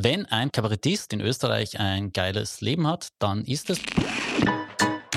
Wenn 0.00 0.26
ein 0.26 0.52
Kabarettist 0.52 1.12
in 1.12 1.20
Österreich 1.20 1.80
ein 1.80 2.12
geiles 2.12 2.60
Leben 2.60 2.86
hat, 2.86 3.08
dann 3.18 3.44
ist 3.44 3.68
es 3.68 3.80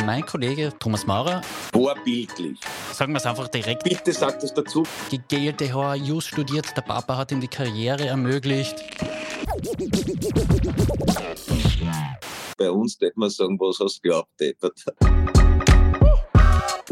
mein 0.08 0.26
Kollege 0.26 0.74
Thomas 0.80 1.06
Maurer. 1.06 1.44
Vorbildlich. 1.72 2.60
Sagen 2.92 3.14
wir 3.14 3.18
es 3.18 3.28
einfach 3.28 3.48
direkt. 3.48 3.84
Bitte 3.84 4.12
sag 4.12 4.40
das 4.40 4.52
dazu. 4.56 4.82
Gegelte 5.12 5.72
HR, 5.72 5.94
Jus 5.94 6.26
studiert, 6.26 6.76
der 6.76 6.82
Papa 6.82 7.16
hat 7.16 7.32
ihm 7.32 7.40
die 7.40 7.48
Karriere 7.48 8.08
ermöglicht. 8.08 8.84
Bei 12.58 12.72
uns 12.72 12.98
hätte 13.00 13.20
man 13.20 13.30
sagen, 13.30 13.60
was 13.60 13.80
hast 13.80 14.04
du 14.04 14.24
Deppert. 14.40 14.84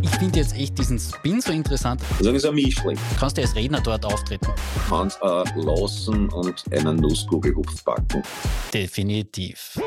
Ich 0.02 0.10
finde 0.12 0.40
jetzt 0.40 0.56
echt 0.56 0.78
diesen 0.78 0.98
Spin 0.98 1.42
so 1.42 1.52
interessant. 1.52 2.02
Sagen 2.20 2.36
ist 2.36 2.46
ein 2.46 2.56
Mischling. 2.56 2.98
Kannst 3.20 3.38
du 3.38 3.42
als 3.42 3.56
Redner 3.56 3.82
dort 3.82 4.06
auftreten? 4.06 4.48
Kannst 4.88 5.22
auch 5.22 5.46
lassen 5.56 6.30
und 6.30 6.64
einen 6.72 6.98
Nusskugelhupf 6.98 7.84
backen. 7.84 8.24
Definitiv. 8.74 9.78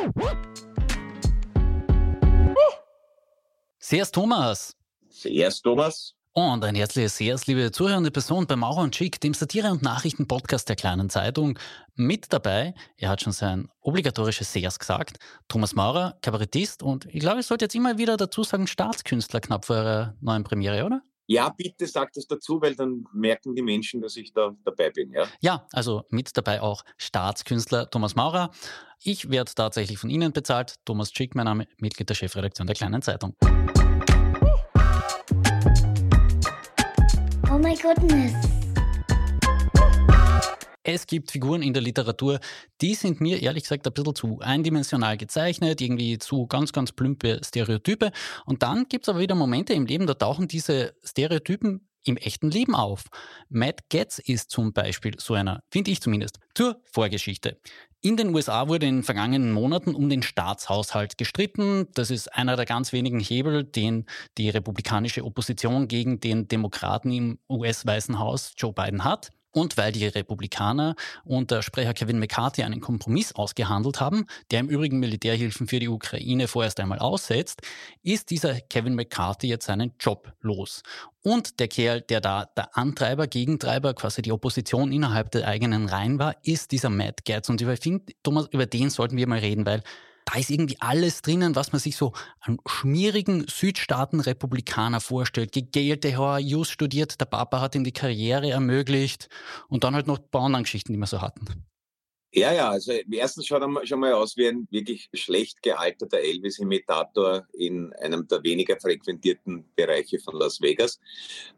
Servus 3.79 4.11
Thomas. 4.11 4.77
Servus 5.09 5.62
Thomas. 5.62 6.15
Und 6.35 6.65
ein 6.65 6.75
herzliches 6.75 7.19
Servus, 7.19 7.47
liebe 7.47 7.71
zuhörende 7.73 8.11
Person 8.11 8.47
bei 8.47 8.57
Maurer 8.57 8.81
und 8.81 8.97
Schick, 8.97 9.21
dem 9.21 9.35
Satire- 9.35 9.71
und 9.71 9.83
Nachrichtenpodcast 9.83 10.67
der 10.67 10.77
Kleinen 10.77 11.11
Zeitung. 11.11 11.59
Mit 11.95 12.33
dabei, 12.33 12.73
er 12.97 13.11
hat 13.11 13.21
schon 13.21 13.35
sein 13.35 13.69
obligatorisches 13.83 14.51
Servus 14.51 14.79
gesagt, 14.79 15.19
Thomas 15.49 15.75
Maurer, 15.75 16.17
Kabarettist 16.23 16.83
und 16.83 17.05
ich 17.11 17.21
glaube, 17.21 17.41
ich 17.41 17.47
sollte 17.47 17.67
jetzt 17.67 17.75
immer 17.75 17.99
wieder 17.99 18.17
dazu 18.17 18.45
sagen, 18.45 18.67
Staatskünstler 18.67 19.41
knapp 19.41 19.67
vor 19.67 19.77
eurer 19.77 20.17
neuen 20.23 20.43
Premiere, 20.43 20.87
oder? 20.87 21.03
Ja, 21.27 21.51
bitte 21.51 21.87
sag 21.87 22.15
das 22.15 22.27
dazu, 22.27 22.63
weil 22.63 22.77
dann 22.77 23.05
merken 23.13 23.55
die 23.55 23.63
Menschen, 23.63 24.01
dass 24.01 24.17
ich 24.17 24.33
da 24.33 24.57
dabei 24.65 24.89
bin. 24.89 25.13
Ja, 25.13 25.27
ja 25.41 25.67
also 25.73 26.05
mit 26.09 26.35
dabei 26.35 26.63
auch 26.63 26.83
Staatskünstler 26.97 27.91
Thomas 27.91 28.15
Maurer. 28.15 28.51
Ich 29.03 29.29
werde 29.29 29.53
tatsächlich 29.55 29.99
von 29.99 30.09
Ihnen 30.09 30.33
bezahlt. 30.33 30.77
Thomas 30.87 31.13
Schick, 31.13 31.35
mein 31.35 31.45
Name, 31.45 31.67
Mitglied 31.77 32.09
der 32.09 32.15
Chefredaktion 32.15 32.67
der 32.67 32.74
Kleinen 32.74 33.02
Zeitung. 33.02 33.37
Goodness. 37.83 38.33
Es 40.85 41.07
gibt 41.07 41.30
Figuren 41.30 41.63
in 41.63 41.73
der 41.73 41.83
Literatur, 41.83 42.41
die 42.80 42.95
sind 42.95 43.21
mir 43.21 43.41
ehrlich 43.41 43.65
gesagt 43.65 43.87
ein 43.87 43.93
bisschen 43.93 44.15
zu 44.15 44.39
eindimensional 44.41 45.16
gezeichnet, 45.16 45.80
irgendwie 45.80 46.19
zu 46.19 46.47
ganz, 46.47 46.73
ganz 46.73 46.93
plümpe 46.93 47.41
Stereotype. 47.45 48.11
Und 48.47 48.63
dann 48.63 48.89
gibt 48.89 49.05
es 49.05 49.09
aber 49.09 49.21
wieder 49.21 49.35
Momente 49.35 49.74
im 49.74 49.87
Leben, 49.87 50.07
da 50.07 50.15
tauchen 50.15 50.49
diese 50.49 50.95
Stereotypen 51.05 51.89
im 52.05 52.16
echten 52.16 52.51
Leben 52.51 52.74
auf. 52.74 53.05
Matt 53.49 53.89
Getz 53.89 54.19
ist 54.19 54.51
zum 54.51 54.73
Beispiel 54.73 55.15
so 55.19 55.35
einer, 55.35 55.63
finde 55.71 55.93
ich 55.93 56.01
zumindest. 56.01 56.41
Zur 56.55 56.80
Vorgeschichte. 56.85 57.61
In 58.05 58.17
den 58.17 58.35
USA 58.35 58.67
wurde 58.67 58.87
in 58.87 58.97
den 58.97 59.03
vergangenen 59.05 59.53
Monaten 59.53 59.95
um 59.95 60.11
den 60.11 60.25
Staatshaushalt 60.25 61.19
gestritten. 61.19 61.87
Das 61.95 62.11
ist 62.11 62.35
einer 62.35 62.57
der 62.57 62.65
ganz 62.65 62.93
wenigen 62.93 63.21
Hebel, 63.21 63.63
den 63.63 64.06
die 64.39 64.50
republikanische 64.50 65.25
Opposition 65.25 65.87
gegen 65.87 66.19
den 66.19 66.49
Demokraten 66.49 67.12
im 67.12 67.39
US-Weißen 67.49 68.19
Haus 68.19 68.55
Joe 68.59 68.73
Biden 68.73 69.05
hat. 69.05 69.31
Und 69.53 69.77
weil 69.77 69.93
die 69.93 70.06
Republikaner 70.06 70.97
unter 71.25 71.62
Sprecher 71.62 71.93
Kevin 71.95 72.19
McCarthy 72.19 72.62
einen 72.62 72.81
Kompromiss 72.81 73.34
ausgehandelt 73.34 74.00
haben, 74.00 74.27
der 74.50 74.61
im 74.61 74.69
Übrigen 74.69 74.99
Militärhilfen 74.99 75.69
für 75.69 75.78
die 75.78 75.89
Ukraine 75.89 76.49
vorerst 76.49 76.81
einmal 76.81 76.99
aussetzt, 76.99 77.61
ist 78.03 78.31
dieser 78.31 78.61
Kevin 78.61 78.95
McCarthy 78.95 79.49
jetzt 79.49 79.67
seinen 79.67 79.93
Job 80.00 80.33
los. 80.41 80.83
Und 81.23 81.61
der 81.61 81.69
Kerl, 81.69 82.00
der 82.00 82.21
da 82.21 82.47
der 82.47 82.77
Antreiber, 82.77 83.27
Gegentreiber, 83.27 83.95
quasi 83.95 84.23
die 84.23 84.33
Opposition 84.33 84.91
innerhalb 84.91 85.31
der 85.31 85.47
eigenen 85.47 85.89
Reihen 85.89 86.19
war, 86.19 86.34
ist 86.43 86.73
dieser 86.73 86.91
Matt 86.91 87.25
Gaetz. 87.25 87.49
Und 87.49 87.61
finde, 87.81 88.12
Thomas, 88.23 88.49
über 88.50 88.67
den 88.67 88.91
sollten 88.91 89.17
wir 89.17 89.28
mal 89.28 89.39
reden, 89.39 89.67
weil 89.67 89.83
da 90.25 90.38
ist 90.38 90.50
irgendwie 90.50 90.76
alles 90.81 91.22
drinnen, 91.22 91.56
was 91.56 91.72
man 91.72 91.81
sich 91.81 91.97
so 91.97 92.12
an 92.41 92.59
schmierigen 92.66 93.47
Südstaaten-Republikaner 93.48 95.00
vorstellt. 95.00 95.53
Gegelte 95.53 96.16
HRUs 96.16 96.71
studiert, 96.71 97.21
der 97.21 97.27
Papa 97.27 97.60
hat 97.60 97.75
ihm 97.75 97.84
die 97.84 97.93
Karriere 97.93 98.50
ermöglicht 98.50 99.28
und 99.69 99.84
dann 99.84 99.94
halt 99.94 100.06
noch 100.06 100.19
Bauerngeschichten, 100.19 100.93
die 100.93 100.99
wir 100.99 101.06
so 101.06 101.21
hatten. 101.21 101.65
Ja, 102.34 102.50
ja, 102.50 102.71
also 102.71 102.93
erstens 103.11 103.47
schaut 103.47 103.61
er 103.61 103.87
schon 103.87 104.00
mal 104.00 104.15
aus 104.15 104.38
wie 104.38 104.49
ein 104.49 104.66
wirklich 104.71 105.11
schlecht 105.12 105.61
gealterter 105.62 106.19
Elvis-Imitator 106.19 107.47
in 107.53 107.93
einem 107.94 108.27
der 108.27 108.43
weniger 108.43 108.81
frequentierten 108.81 109.71
Bereiche 109.77 110.19
von 110.19 110.38
Las 110.38 110.59
Vegas. 110.62 110.99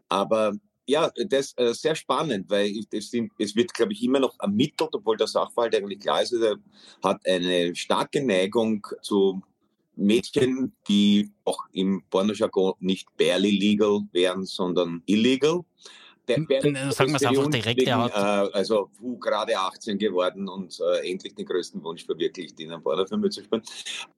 Aber 0.09 0.53
ja, 0.87 1.11
das 1.29 1.47
ist 1.47 1.61
äh, 1.61 1.75
sehr 1.75 1.95
spannend, 1.95 2.51
weil 2.51 2.73
sind, 2.93 3.33
es 3.39 3.57
wird, 3.57 3.73
glaube 3.73 3.93
ich, 3.93 4.03
immer 4.03 4.21
noch 4.21 4.39
ermittelt, 4.41 4.91
obwohl 4.93 5.17
der 5.17 5.27
Sachverhalt 5.27 5.75
eigentlich 5.75 6.01
klar 6.01 6.23
ist. 6.23 6.33
Er 6.33 6.57
hat 7.03 7.27
eine 7.27 7.75
starke 7.75 8.25
Neigung 8.25 8.87
zu 9.03 9.43
Mädchen, 9.97 10.73
die 10.89 11.31
auch 11.45 11.65
im 11.73 12.03
Pornojargon 12.11 12.75
nicht 12.81 13.09
barely 13.17 13.51
legal 13.51 14.01
wären, 14.13 14.45
sondern 14.45 15.03
illegal 15.07 15.61
der, 16.29 16.41
der 16.41 16.93
Sagen 16.93 17.11
wir 17.11 17.17
es 17.17 17.25
einfach 17.25 17.51
direkt, 17.51 17.81
wegen, 17.81 17.95
hat. 17.95 18.13
Äh, 18.13 18.57
also 18.57 18.91
Wu 18.99 19.19
gerade 19.19 19.59
18 19.59 19.99
geworden 19.99 20.49
und 20.49 20.79
äh, 20.81 21.11
endlich 21.11 21.35
den 21.35 21.47
größten 21.47 21.83
Wunsch 21.83 22.05
verwirklicht, 22.05 22.59
in 22.61 22.73
einem 22.73 22.83
Pornofilm 22.83 23.21
mitzuspielen. 23.21 23.63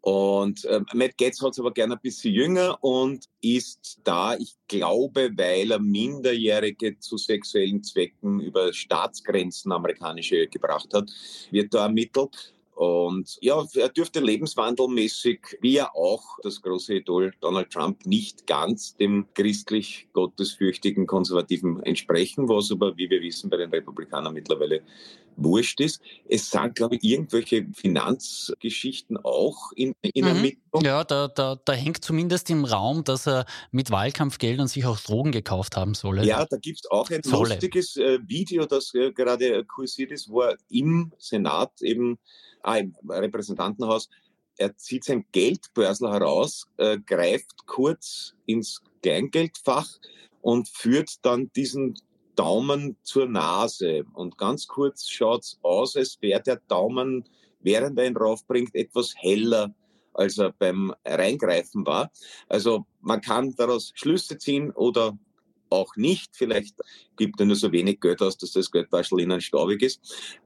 Und 0.00 0.64
äh, 0.64 0.80
Matt 0.94 1.16
Getz 1.16 1.42
hat 1.42 1.52
es 1.52 1.58
aber 1.58 1.72
gerne 1.72 1.94
ein 1.94 2.00
bisschen 2.00 2.32
jünger 2.32 2.76
und 2.82 3.26
ist 3.40 4.00
da, 4.04 4.34
ich 4.36 4.56
glaube, 4.68 5.30
weil 5.36 5.70
er 5.70 5.78
Minderjährige 5.78 6.98
zu 6.98 7.16
sexuellen 7.16 7.82
Zwecken 7.82 8.40
über 8.40 8.72
Staatsgrenzen 8.72 9.72
amerikanische 9.72 10.46
gebracht 10.48 10.92
hat, 10.94 11.10
wird 11.50 11.74
da 11.74 11.84
ermittelt. 11.84 12.55
Und 12.76 13.38
ja, 13.40 13.64
er 13.74 13.88
dürfte 13.88 14.20
lebenswandelmäßig, 14.20 15.56
wie 15.62 15.78
er 15.78 15.96
auch 15.96 16.38
das 16.42 16.60
große 16.60 16.96
Idol 16.96 17.32
Donald 17.40 17.70
Trump, 17.70 18.04
nicht 18.04 18.46
ganz 18.46 18.94
dem 18.96 19.26
christlich 19.32 20.08
gottesfürchtigen 20.12 21.06
Konservativen 21.06 21.82
entsprechen, 21.84 22.50
was 22.50 22.70
aber, 22.70 22.94
wie 22.98 23.08
wir 23.08 23.22
wissen, 23.22 23.48
bei 23.48 23.56
den 23.56 23.70
Republikanern 23.70 24.34
mittlerweile 24.34 24.82
wurscht 25.36 25.80
ist. 25.80 26.00
Es 26.28 26.50
sind, 26.50 26.74
glaube 26.74 26.96
ich, 26.96 27.04
irgendwelche 27.04 27.66
Finanzgeschichten 27.72 29.16
auch 29.18 29.72
in, 29.74 29.94
in 30.02 30.24
mhm. 30.24 30.30
Ermittlung. 30.30 30.84
Ja, 30.84 31.04
da, 31.04 31.28
da, 31.28 31.56
da 31.64 31.72
hängt 31.72 32.04
zumindest 32.04 32.50
im 32.50 32.64
Raum, 32.64 33.04
dass 33.04 33.26
er 33.26 33.46
mit 33.70 33.90
Wahlkampfgeldern 33.90 34.68
sich 34.68 34.84
auch 34.86 34.98
Drogen 35.00 35.32
gekauft 35.32 35.76
haben 35.76 35.94
solle. 35.94 36.24
Ja, 36.24 36.44
da 36.44 36.56
gibt 36.56 36.80
es 36.84 36.90
auch 36.90 37.10
ein 37.10 37.22
solle. 37.22 37.50
lustiges 37.50 37.96
äh, 37.96 38.18
Video, 38.26 38.66
das 38.66 38.94
äh, 38.94 39.12
gerade 39.12 39.64
kursiert 39.64 40.10
ist, 40.10 40.28
wo 40.28 40.42
er 40.42 40.56
im 40.68 41.12
Senat 41.18 41.70
eben 41.82 42.18
ah, 42.62 42.76
im 42.76 42.94
Repräsentantenhaus, 43.08 44.08
er 44.58 44.76
zieht 44.76 45.04
sein 45.04 45.26
Geldbörsel 45.32 46.10
heraus, 46.10 46.66
äh, 46.78 46.98
greift 46.98 47.66
kurz 47.66 48.34
ins 48.46 48.82
Kleingeldfach 49.02 49.86
und 50.40 50.68
führt 50.68 51.24
dann 51.24 51.50
diesen 51.54 51.98
Daumen 52.36 52.96
zur 53.02 53.26
Nase. 53.26 54.04
Und 54.12 54.38
ganz 54.38 54.66
kurz 54.66 55.08
schaut 55.08 55.42
es 55.42 55.58
aus, 55.62 55.96
als 55.96 56.18
wäre 56.20 56.42
der 56.42 56.60
Daumen, 56.68 57.24
während 57.60 57.98
er 57.98 58.06
ihn 58.06 58.16
raufbringt, 58.16 58.74
etwas 58.74 59.14
heller, 59.16 59.74
als 60.14 60.38
er 60.38 60.52
beim 60.52 60.94
Reingreifen 61.04 61.84
war. 61.86 62.10
Also 62.48 62.86
man 63.00 63.20
kann 63.20 63.54
daraus 63.56 63.92
Schlüsse 63.94 64.38
ziehen 64.38 64.70
oder 64.70 65.18
auch 65.70 65.96
nicht. 65.96 66.36
Vielleicht 66.36 66.76
gibt 67.16 67.40
er 67.40 67.46
nur 67.46 67.56
so 67.56 67.72
wenig 67.72 68.00
Geld 68.00 68.22
aus, 68.22 68.38
dass 68.38 68.52
das 68.52 68.70
Geldwaschel 68.70 69.20
ihnen 69.20 69.40
staubig 69.40 69.82
ist. 69.82 70.00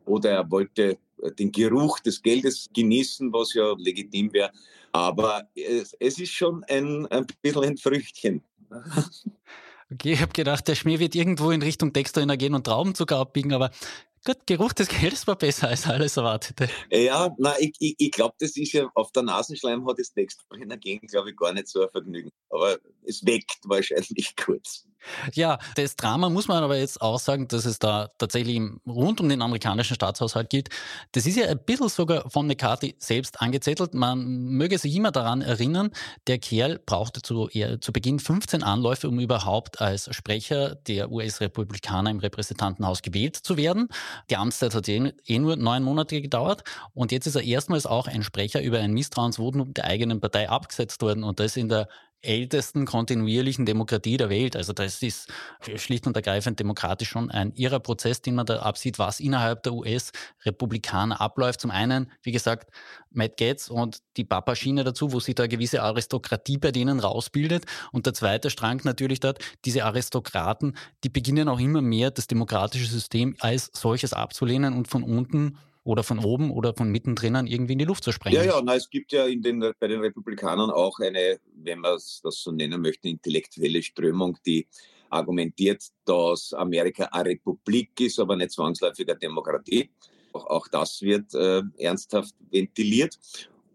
Oder 0.06 0.30
er 0.30 0.50
wollte 0.50 0.98
den 1.38 1.52
Geruch 1.52 2.00
des 2.00 2.22
Geldes 2.22 2.68
genießen, 2.74 3.32
was 3.32 3.54
ja 3.54 3.74
legitim 3.76 4.32
wäre. 4.32 4.50
Aber 4.92 5.48
es, 5.54 5.94
es, 6.00 6.18
ist 6.18 6.32
schon 6.32 6.64
ein, 6.64 7.06
ein 7.06 7.26
bisschen 7.42 7.64
ein 7.64 7.76
Früchtchen. 7.76 8.42
Okay, 9.92 10.12
ich 10.12 10.22
habe 10.22 10.32
gedacht, 10.32 10.68
der 10.68 10.74
Schmäh 10.74 10.98
wird 10.98 11.14
irgendwo 11.14 11.50
in 11.50 11.62
Richtung 11.62 11.92
Dexter 11.92 12.24
gehen 12.36 12.54
und 12.54 12.64
Traubenzucker 12.64 13.18
abbiegen, 13.18 13.52
aber 13.52 13.70
Gut, 14.22 14.46
Geruch 14.46 14.74
des 14.74 14.88
Geldes 14.88 15.26
war 15.26 15.36
besser 15.36 15.68
als 15.68 15.86
alles 15.86 16.18
Erwartete. 16.18 16.68
Ja, 16.90 17.34
na, 17.38 17.54
ich, 17.58 17.72
ich, 17.78 17.94
ich 17.96 18.10
glaube, 18.10 18.34
das 18.38 18.54
ist 18.54 18.74
ja 18.74 18.90
auf 18.94 19.12
der 19.12 19.22
Nasenschleimhaut 19.22 19.98
des 19.98 20.12
Textbrenner-Gen, 20.12 21.00
glaube 21.06 21.30
ich, 21.30 21.36
gar 21.36 21.54
nicht 21.54 21.68
so 21.68 21.82
ein 21.82 21.88
Vergnügen. 21.88 22.30
Aber 22.50 22.78
es 23.02 23.24
weckt 23.24 23.60
wahrscheinlich 23.64 24.36
kurz. 24.36 24.86
Ja, 25.34 25.58
das 25.76 25.96
Drama 25.96 26.28
muss 26.28 26.48
man 26.48 26.62
aber 26.62 26.76
jetzt 26.76 27.00
auch 27.00 27.18
sagen, 27.18 27.48
dass 27.48 27.64
es 27.64 27.78
da 27.78 28.08
tatsächlich 28.18 28.60
rund 28.86 29.20
um 29.20 29.28
den 29.28 29.42
amerikanischen 29.42 29.94
Staatshaushalt 29.94 30.50
geht. 30.50 30.68
Das 31.12 31.26
ist 31.26 31.36
ja 31.36 31.46
ein 31.46 31.58
bisschen 31.58 31.88
sogar 31.88 32.28
von 32.30 32.46
McCarthy 32.46 32.96
selbst 32.98 33.40
angezettelt. 33.40 33.94
Man 33.94 34.24
möge 34.26 34.78
sich 34.78 34.94
immer 34.94 35.10
daran 35.10 35.42
erinnern, 35.42 35.90
der 36.26 36.38
Kerl 36.38 36.78
brauchte 36.78 37.22
zu, 37.22 37.48
zu 37.80 37.92
Beginn 37.92 38.18
15 38.18 38.62
Anläufe, 38.62 39.08
um 39.08 39.20
überhaupt 39.20 39.80
als 39.80 40.14
Sprecher 40.14 40.74
der 40.74 41.10
US-Republikaner 41.10 42.10
im 42.10 42.18
Repräsentantenhaus 42.18 43.02
gewählt 43.02 43.36
zu 43.36 43.56
werden. 43.56 43.88
Die 44.28 44.36
Amtszeit 44.36 44.74
hat 44.74 44.88
eh, 44.88 45.12
eh 45.26 45.38
nur 45.38 45.56
neun 45.56 45.82
Monate 45.82 46.20
gedauert 46.20 46.62
und 46.94 47.12
jetzt 47.12 47.26
ist 47.26 47.36
er 47.36 47.42
erstmals 47.42 47.86
auch 47.86 48.06
ein 48.06 48.22
Sprecher 48.22 48.62
über 48.62 48.78
ein 48.78 48.92
Misstrauensvotum 48.92 49.74
der 49.74 49.84
eigenen 49.84 50.20
Partei 50.20 50.48
abgesetzt 50.48 51.02
worden 51.02 51.24
und 51.24 51.40
das 51.40 51.56
in 51.56 51.68
der 51.68 51.88
ältesten 52.22 52.84
kontinuierlichen 52.84 53.66
Demokratie 53.66 54.16
der 54.16 54.30
Welt. 54.30 54.56
Also 54.56 54.72
das 54.72 55.02
ist 55.02 55.32
schlicht 55.76 56.06
und 56.06 56.16
ergreifend 56.16 56.60
demokratisch 56.60 57.08
schon 57.08 57.30
ein 57.30 57.52
irrer 57.54 57.80
Prozess, 57.80 58.20
den 58.22 58.34
man 58.34 58.46
da 58.46 58.60
absieht, 58.60 58.98
was 58.98 59.20
innerhalb 59.20 59.62
der 59.62 59.72
US-Republikaner 59.74 61.20
abläuft. 61.20 61.60
Zum 61.60 61.70
einen, 61.70 62.10
wie 62.22 62.32
gesagt, 62.32 62.70
Matt 63.10 63.36
Gaetz 63.36 63.68
und 63.68 63.98
die 64.16 64.24
Papaschiene 64.24 64.84
dazu, 64.84 65.12
wo 65.12 65.20
sich 65.20 65.34
da 65.34 65.46
gewisse 65.46 65.82
Aristokratie 65.82 66.58
bei 66.58 66.72
denen 66.72 67.00
rausbildet. 67.00 67.64
Und 67.92 68.06
der 68.06 68.14
zweite 68.14 68.50
Strang 68.50 68.80
natürlich 68.84 69.20
dort, 69.20 69.38
diese 69.64 69.84
Aristokraten, 69.84 70.76
die 71.04 71.08
beginnen 71.08 71.48
auch 71.48 71.58
immer 71.58 71.82
mehr 71.82 72.10
das 72.10 72.26
demokratische 72.26 72.86
System 72.86 73.36
als 73.40 73.70
solches 73.72 74.12
abzulehnen 74.12 74.74
und 74.74 74.88
von 74.88 75.02
unten 75.02 75.58
oder 75.84 76.02
von 76.02 76.18
oben 76.18 76.50
oder 76.50 76.74
von 76.74 76.90
mittendrin 76.90 77.46
irgendwie 77.46 77.72
in 77.72 77.78
die 77.78 77.84
Luft 77.84 78.04
zu 78.04 78.12
sprengen. 78.12 78.36
Ja, 78.36 78.44
ja, 78.44 78.60
na, 78.62 78.74
es 78.74 78.90
gibt 78.90 79.12
ja 79.12 79.26
den, 79.26 79.60
bei 79.78 79.88
den 79.88 80.00
Republikanern 80.00 80.70
auch 80.70 80.98
eine, 81.00 81.40
wenn 81.54 81.80
man 81.80 81.94
das 81.94 82.20
so 82.22 82.52
nennen 82.52 82.80
möchte, 82.80 83.08
intellektuelle 83.08 83.82
Strömung, 83.82 84.36
die 84.44 84.66
argumentiert, 85.08 85.82
dass 86.04 86.52
Amerika 86.52 87.04
eine 87.12 87.30
Republik 87.30 88.00
ist, 88.00 88.18
aber 88.20 88.36
nicht 88.36 88.52
zwangsläufig 88.52 89.08
eine 89.08 89.18
Demokratie. 89.18 89.90
Auch, 90.32 90.46
auch 90.46 90.68
das 90.68 91.02
wird 91.02 91.34
äh, 91.34 91.62
ernsthaft 91.78 92.34
ventiliert. 92.50 93.18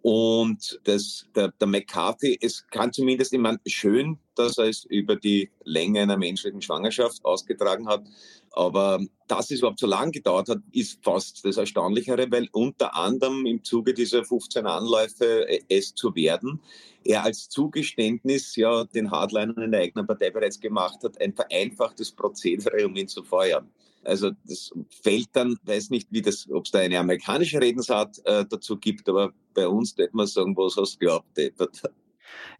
Und 0.08 0.80
das, 0.84 1.26
der, 1.36 1.52
der 1.60 1.68
McCarthy, 1.68 2.38
es 2.40 2.68
kann 2.68 2.94
zumindest 2.94 3.34
immer 3.34 3.58
schön, 3.66 4.20
dass 4.36 4.60
er 4.60 4.66
es 4.66 4.86
über 4.86 5.16
die 5.16 5.50
Länge 5.64 6.02
einer 6.02 6.16
menschlichen 6.16 6.62
Schwangerschaft 6.62 7.26
ausgetragen 7.26 7.88
hat. 7.88 8.04
Aber 8.52 9.00
dass 9.28 9.50
es 9.50 9.62
überhaupt 9.62 9.80
so 9.80 9.88
lange 9.88 10.12
gedauert 10.12 10.50
hat, 10.50 10.60
ist 10.72 11.04
fast 11.04 11.44
das 11.44 11.58
Erstaunlichere, 11.58 12.30
weil 12.30 12.50
unter 12.52 12.96
anderem 12.96 13.48
im 13.48 13.64
Zuge 13.64 13.96
dieser 13.96 14.24
15 14.24 14.68
Anläufe, 14.68 15.50
äh, 15.50 15.62
es 15.70 15.96
zu 15.96 16.14
werden, 16.14 16.62
er 17.04 17.24
als 17.24 17.50
Zugeständnis 17.50 18.56
ja 18.56 18.84
den 18.84 19.10
Hardlinern 19.10 19.64
in 19.64 19.72
der 19.72 19.82
eigenen 19.82 20.06
Partei 20.06 20.30
bereits 20.30 20.60
gemacht 20.60 21.04
hat, 21.04 21.20
ein 21.20 21.34
vereinfachtes 21.34 22.12
Prozedere, 22.12 22.86
um 22.86 22.96
ihn 22.96 23.08
zu 23.08 23.24
feuern. 23.24 23.72
Also 24.06 24.32
das 24.46 24.72
fällt 25.02 25.30
dann, 25.34 25.58
weiß 25.64 25.90
nicht, 25.90 26.08
wie 26.12 26.22
das, 26.22 26.48
ob 26.52 26.66
es 26.66 26.72
da 26.72 26.80
eine 26.80 27.00
amerikanische 27.00 27.60
Redensart 27.60 28.22
äh, 28.26 28.46
dazu 28.48 28.78
gibt, 28.78 29.10
aber 29.10 29.34
bei 29.54 29.68
uns 29.68 29.98
würde 29.98 30.16
man 30.16 30.28
sagen, 30.28 30.56
was 30.56 30.78
hast 30.78 31.02
du 31.02 31.08
gehabt? 31.08 31.38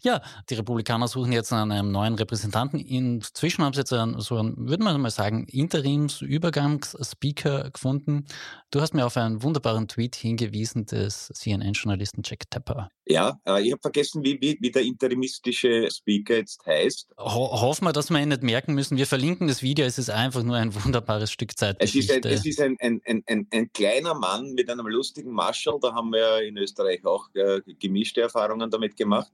Ja, 0.02 0.22
die 0.50 0.56
Republikaner 0.56 1.08
suchen 1.08 1.32
jetzt 1.32 1.54
einen, 1.54 1.92
neuen 1.92 2.16
Repräsentanten. 2.16 2.80
Inzwischen 2.80 3.64
haben 3.64 3.74
sie 3.74 3.82
jetzt 3.82 3.94
einen, 3.94 4.20
so 4.22 4.38
einen, 4.38 4.70
würde 4.70 4.84
man 4.84 5.00
mal 5.00 5.12
sagen, 5.12 5.46
Interims-Übergangsspeaker 5.48 7.70
gefunden. 7.72 8.26
Du 8.72 8.82
hast 8.82 8.94
mir 8.94 9.06
auf 9.06 9.16
einen 9.18 9.44
wunderbaren 9.44 9.88
Tweet 9.88 10.16
hingewiesen 10.16 10.86
des 10.86 11.30
CNN-Journalisten 11.34 12.22
Jack 12.24 12.50
Tapper. 12.50 12.90
Ja, 13.08 13.40
äh, 13.46 13.62
ich 13.62 13.72
habe 13.72 13.82
vergessen, 13.82 14.24
wie, 14.24 14.40
wie, 14.42 14.58
wie, 14.60 14.72
der 14.72 14.82
interimistische 14.82 15.88
Speaker 15.92 16.38
jetzt 16.38 16.66
heißt. 16.66 17.14
Ho 17.20 17.62
hoffen 17.62 17.86
wir, 17.86 17.94
dass 17.94 18.10
wir 18.10 18.20
ihn 18.20 18.30
nicht 18.30 18.42
merken 18.42 18.74
müssen. 18.74 18.98
Wir 18.98 19.06
verlinken 19.06 19.48
das 19.48 19.62
Video. 19.62 19.86
Es 19.86 20.00
ist 20.00 20.10
einfach 20.10 20.42
nur 20.42 20.56
ein 20.56 20.74
wunderbares 20.74 21.32
Stück 21.32 21.56
Zeit. 21.58 21.78
Es 21.80 21.94
ist, 21.94 22.12
ein, 22.12 22.24
es 22.24 22.46
ist 22.46 22.60
ein, 22.60 22.76
ein, 22.80 23.02
ein, 23.06 23.48
ein, 23.52 23.72
kleiner 23.74 24.16
Mann 24.16 24.54
mit 24.54 24.70
einem 24.70 24.88
lustigen 24.88 25.32
Marshall. 25.32 25.78
Da 25.80 25.94
haben 25.94 26.12
wir 26.12 26.42
in 26.42 26.58
Österreich 26.58 27.06
auch 27.06 27.28
äh, 27.36 27.62
gemischte 27.80 28.22
Erfahrungen 28.22 28.72
damit 28.72 28.98
gemacht. 28.98 29.30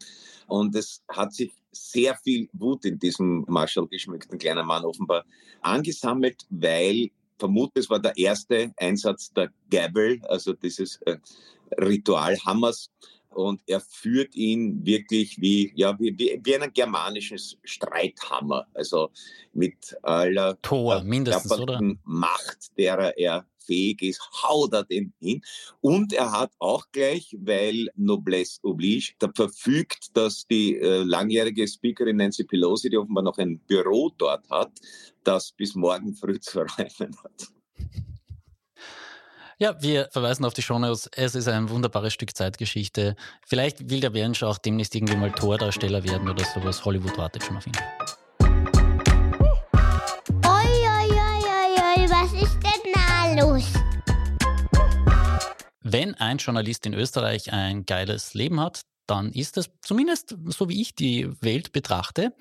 Und 0.48 0.76
es 0.76 1.04
hat 1.10 1.34
sich 1.34 1.52
sehr 1.72 2.16
viel 2.16 2.50
Wut 2.54 2.86
in 2.86 3.00
diesem 3.00 3.46
Marshall 3.48 3.88
geschmückten 3.88 4.38
kleinen 4.38 4.66
Mann 4.66 4.84
offenbar 4.84 5.26
angesammelt, 5.62 6.46
weil 6.50 7.10
vermute, 7.38 7.80
es 7.80 7.90
war 7.90 8.00
der 8.00 8.16
erste 8.18 8.72
Einsatz 8.78 9.32
der 9.34 9.52
Gavel, 9.70 10.22
also 10.28 10.54
dieses 10.54 10.98
äh, 11.06 11.18
Ritual 11.80 12.38
Hammers 12.46 12.92
und 13.32 13.62
er 13.66 13.80
führt 13.80 14.36
ihn 14.36 14.86
wirklich 14.86 15.40
wie, 15.40 15.72
ja, 15.76 15.98
wie, 16.00 16.18
wie, 16.18 16.40
wie 16.44 16.56
einen 16.56 16.74
germanischen 16.74 17.40
Streithammer, 17.64 18.68
also 18.74 19.10
mit 19.54 19.96
aller 20.04 20.62
Tor, 20.62 21.04
mindestens, 21.04 21.52
oder? 21.52 21.80
Macht, 22.04 22.78
derer 22.78 23.18
er 23.18 23.46
fähig 23.66 24.02
ist, 24.02 24.22
haut 24.44 24.74
er 24.74 24.84
den 24.84 25.14
hin. 25.20 25.42
Und 25.80 26.14
er 26.14 26.32
hat 26.32 26.52
auch 26.60 26.86
gleich, 26.92 27.36
weil 27.40 27.90
Noblesse 27.96 28.60
oblige, 28.64 29.14
da 29.20 29.30
verfügt, 29.34 30.16
dass 30.18 30.46
die 30.48 30.78
äh, 30.78 31.04
langjährige 31.04 31.68
Speakerin 31.68 32.18
Nancy 32.18 32.44
Pelosi, 32.44 32.90
die 32.90 32.98
offenbar 32.98 33.24
noch 33.24 33.38
ein 33.38 33.60
Büro 33.60 34.12
dort 34.18 34.50
hat, 34.50 34.72
das 35.24 35.52
bis 35.52 35.76
morgen 35.76 36.16
früh 36.16 36.40
zu 36.40 36.60
räumen 36.78 37.16
hat. 37.24 37.48
Ja, 39.62 39.80
wir 39.80 40.10
verweisen 40.10 40.44
auf 40.44 40.56
die 40.56 40.64
Shownotes. 40.64 41.08
Es 41.16 41.36
ist 41.36 41.48
ein 41.48 41.70
wunderbares 41.70 42.14
Stück 42.14 42.36
Zeitgeschichte. 42.36 43.16
Vielleicht 43.46 43.92
will 43.92 44.00
der 44.00 44.10
Mensch 44.10 44.42
auch 44.42 44.58
demnächst 44.58 44.96
irgendwie 44.96 45.16
mal 45.16 45.32
Tordarsteller 45.32 46.04
werden 46.04 46.28
oder 46.28 46.44
sowas. 46.44 46.84
Hollywood 46.84 47.16
wartet 47.16 47.44
schon 47.44 47.58
auf 47.58 47.68
ihn. 47.68 47.74
Oi, 50.44 50.68
oi, 50.98 51.12
oi, 51.12 51.76
oi, 51.78 52.10
was 52.10 52.34
ist 52.42 52.58
denn 52.64 52.92
da 52.92 53.40
los? 53.40 53.66
Wenn 55.82 56.16
ein 56.16 56.40
Journalist 56.40 56.88
in 56.88 56.96
Österreich 56.96 57.54
ein 57.54 57.86
geiles 57.86 58.34
Leben 58.34 58.60
hat, 58.60 58.82
dann 59.08 59.32
ist 59.32 59.58
es 59.58 59.70
zumindest 59.82 60.36
so, 60.46 60.70
wie 60.70 60.82
ich 60.82 60.96
die 60.96 61.30
Welt 61.42 61.72
betrachte. 61.72 62.34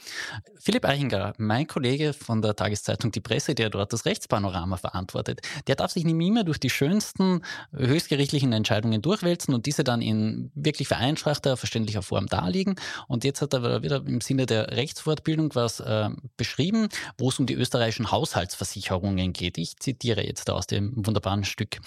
Philipp 0.58 0.84
Eichinger, 0.84 1.32
mein 1.38 1.66
Kollege 1.66 2.12
von 2.12 2.42
der 2.42 2.54
Tageszeitung 2.54 3.10
Die 3.10 3.20
Presse, 3.20 3.54
der 3.54 3.70
dort 3.70 3.92
das 3.92 4.04
Rechtspanorama 4.04 4.76
verantwortet, 4.76 5.40
der 5.66 5.76
darf 5.76 5.90
sich 5.90 6.04
nicht 6.04 6.14
mehr 6.14 6.44
durch 6.44 6.60
die 6.60 6.70
schönsten 6.70 7.42
höchstgerichtlichen 7.72 8.52
Entscheidungen 8.52 9.02
durchwälzen 9.02 9.54
und 9.54 9.66
diese 9.66 9.84
dann 9.84 10.02
in 10.02 10.50
wirklich 10.54 10.88
vereinfachter, 10.88 11.56
verständlicher 11.56 12.02
Form 12.02 12.26
darlegen. 12.26 12.76
Und 13.08 13.24
jetzt 13.24 13.42
hat 13.42 13.54
er 13.54 13.82
wieder 13.82 14.04
im 14.06 14.20
Sinne 14.20 14.46
der 14.46 14.70
Rechtsfortbildung 14.70 15.54
was 15.54 15.80
äh, 15.80 16.10
beschrieben, 16.36 16.88
wo 17.18 17.30
es 17.30 17.38
um 17.38 17.46
die 17.46 17.54
österreichischen 17.54 18.10
Haushaltsversicherungen 18.10 19.32
geht. 19.32 19.58
Ich 19.58 19.76
zitiere 19.78 20.24
jetzt 20.24 20.48
aus 20.50 20.66
dem 20.66 20.92
wunderbaren 20.94 21.44
Stück. 21.44 21.78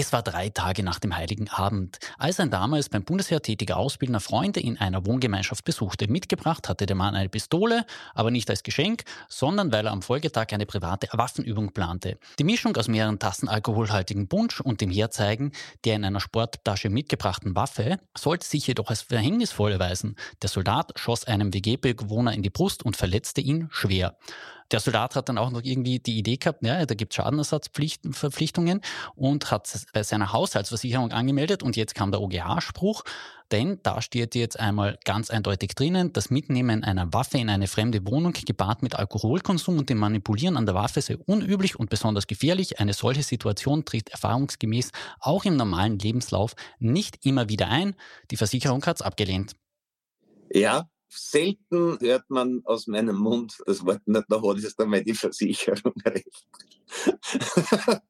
Es 0.00 0.14
war 0.14 0.22
drei 0.22 0.48
Tage 0.48 0.82
nach 0.82 0.98
dem 0.98 1.14
Heiligen 1.14 1.50
Abend, 1.50 1.98
als 2.16 2.40
ein 2.40 2.50
damals 2.50 2.88
beim 2.88 3.04
Bundesheer 3.04 3.42
tätiger 3.42 3.76
Ausbildner 3.76 4.20
Freunde 4.20 4.58
in 4.58 4.78
einer 4.78 5.04
Wohngemeinschaft 5.04 5.62
besuchte. 5.62 6.08
Mitgebracht 6.10 6.70
hatte 6.70 6.86
der 6.86 6.96
Mann 6.96 7.14
eine 7.14 7.28
Pistole, 7.28 7.84
aber 8.14 8.30
nicht 8.30 8.48
als 8.48 8.62
Geschenk, 8.62 9.02
sondern 9.28 9.72
weil 9.72 9.84
er 9.84 9.92
am 9.92 10.00
Folgetag 10.00 10.46
eine 10.52 10.64
private 10.64 11.06
Waffenübung 11.12 11.72
plante. 11.72 12.18
Die 12.38 12.44
Mischung 12.44 12.74
aus 12.78 12.88
mehreren 12.88 13.18
Tassen 13.18 13.46
alkoholhaltigen 13.46 14.26
Punsch 14.26 14.62
und 14.62 14.80
dem 14.80 14.88
Herzeigen 14.90 15.52
der 15.84 15.96
in 15.96 16.04
einer 16.06 16.20
Sporttasche 16.20 16.88
mitgebrachten 16.88 17.54
Waffe 17.54 17.98
sollte 18.16 18.46
sich 18.46 18.66
jedoch 18.68 18.88
als 18.88 19.02
verhängnisvoll 19.02 19.72
erweisen. 19.72 20.16
Der 20.40 20.48
Soldat 20.48 20.92
schoss 20.98 21.26
einem 21.26 21.52
WG-Bewohner 21.52 22.32
in 22.32 22.42
die 22.42 22.48
Brust 22.48 22.86
und 22.86 22.96
verletzte 22.96 23.42
ihn 23.42 23.68
schwer. 23.70 24.16
Der 24.70 24.80
Soldat 24.80 25.16
hat 25.16 25.28
dann 25.28 25.38
auch 25.38 25.50
noch 25.50 25.62
irgendwie 25.62 25.98
die 25.98 26.18
Idee 26.18 26.36
gehabt, 26.36 26.64
ja, 26.64 26.86
da 26.86 26.94
gibt 26.94 27.12
es 27.12 27.16
Schadenersatzverpflichtungen 27.16 28.80
und 29.16 29.50
hat 29.50 29.68
bei 29.92 30.02
seiner 30.02 30.32
Haushaltsversicherung 30.32 31.12
angemeldet 31.12 31.62
und 31.62 31.76
jetzt 31.76 31.94
kam 31.94 32.12
der 32.12 32.20
OGH-Spruch, 32.20 33.02
denn 33.50 33.80
da 33.82 34.00
steht 34.00 34.36
jetzt 34.36 34.60
einmal 34.60 34.96
ganz 35.04 35.28
eindeutig 35.28 35.74
drinnen, 35.74 36.12
das 36.12 36.30
Mitnehmen 36.30 36.84
einer 36.84 37.12
Waffe 37.12 37.38
in 37.38 37.50
eine 37.50 37.66
fremde 37.66 38.06
Wohnung 38.06 38.32
gepaart 38.32 38.82
mit 38.82 38.94
Alkoholkonsum 38.94 39.76
und 39.78 39.90
dem 39.90 39.98
Manipulieren 39.98 40.56
an 40.56 40.66
der 40.66 40.76
Waffe 40.76 41.02
sei 41.02 41.16
unüblich 41.16 41.76
und 41.76 41.90
besonders 41.90 42.28
gefährlich. 42.28 42.78
Eine 42.78 42.92
solche 42.92 43.24
Situation 43.24 43.84
tritt 43.84 44.10
erfahrungsgemäß 44.10 44.92
auch 45.18 45.44
im 45.44 45.56
normalen 45.56 45.98
Lebenslauf 45.98 46.54
nicht 46.78 47.26
immer 47.26 47.48
wieder 47.48 47.68
ein. 47.68 47.96
Die 48.30 48.36
Versicherung 48.36 48.86
hat 48.86 48.96
es 48.96 49.02
abgelehnt. 49.02 49.56
Ja, 50.52 50.88
selten 51.10 51.98
hört 52.00 52.30
man 52.30 52.62
aus 52.64 52.86
meinem 52.86 53.16
Mund 53.16 53.60
das 53.66 53.84
Wort, 53.84 54.00
na, 54.06 54.24
da 54.28 54.40
hat 54.40 54.58
es 54.58 54.78
einmal 54.78 55.02
die 55.02 55.14
Versicherung 55.14 55.92
recht. 56.04 56.46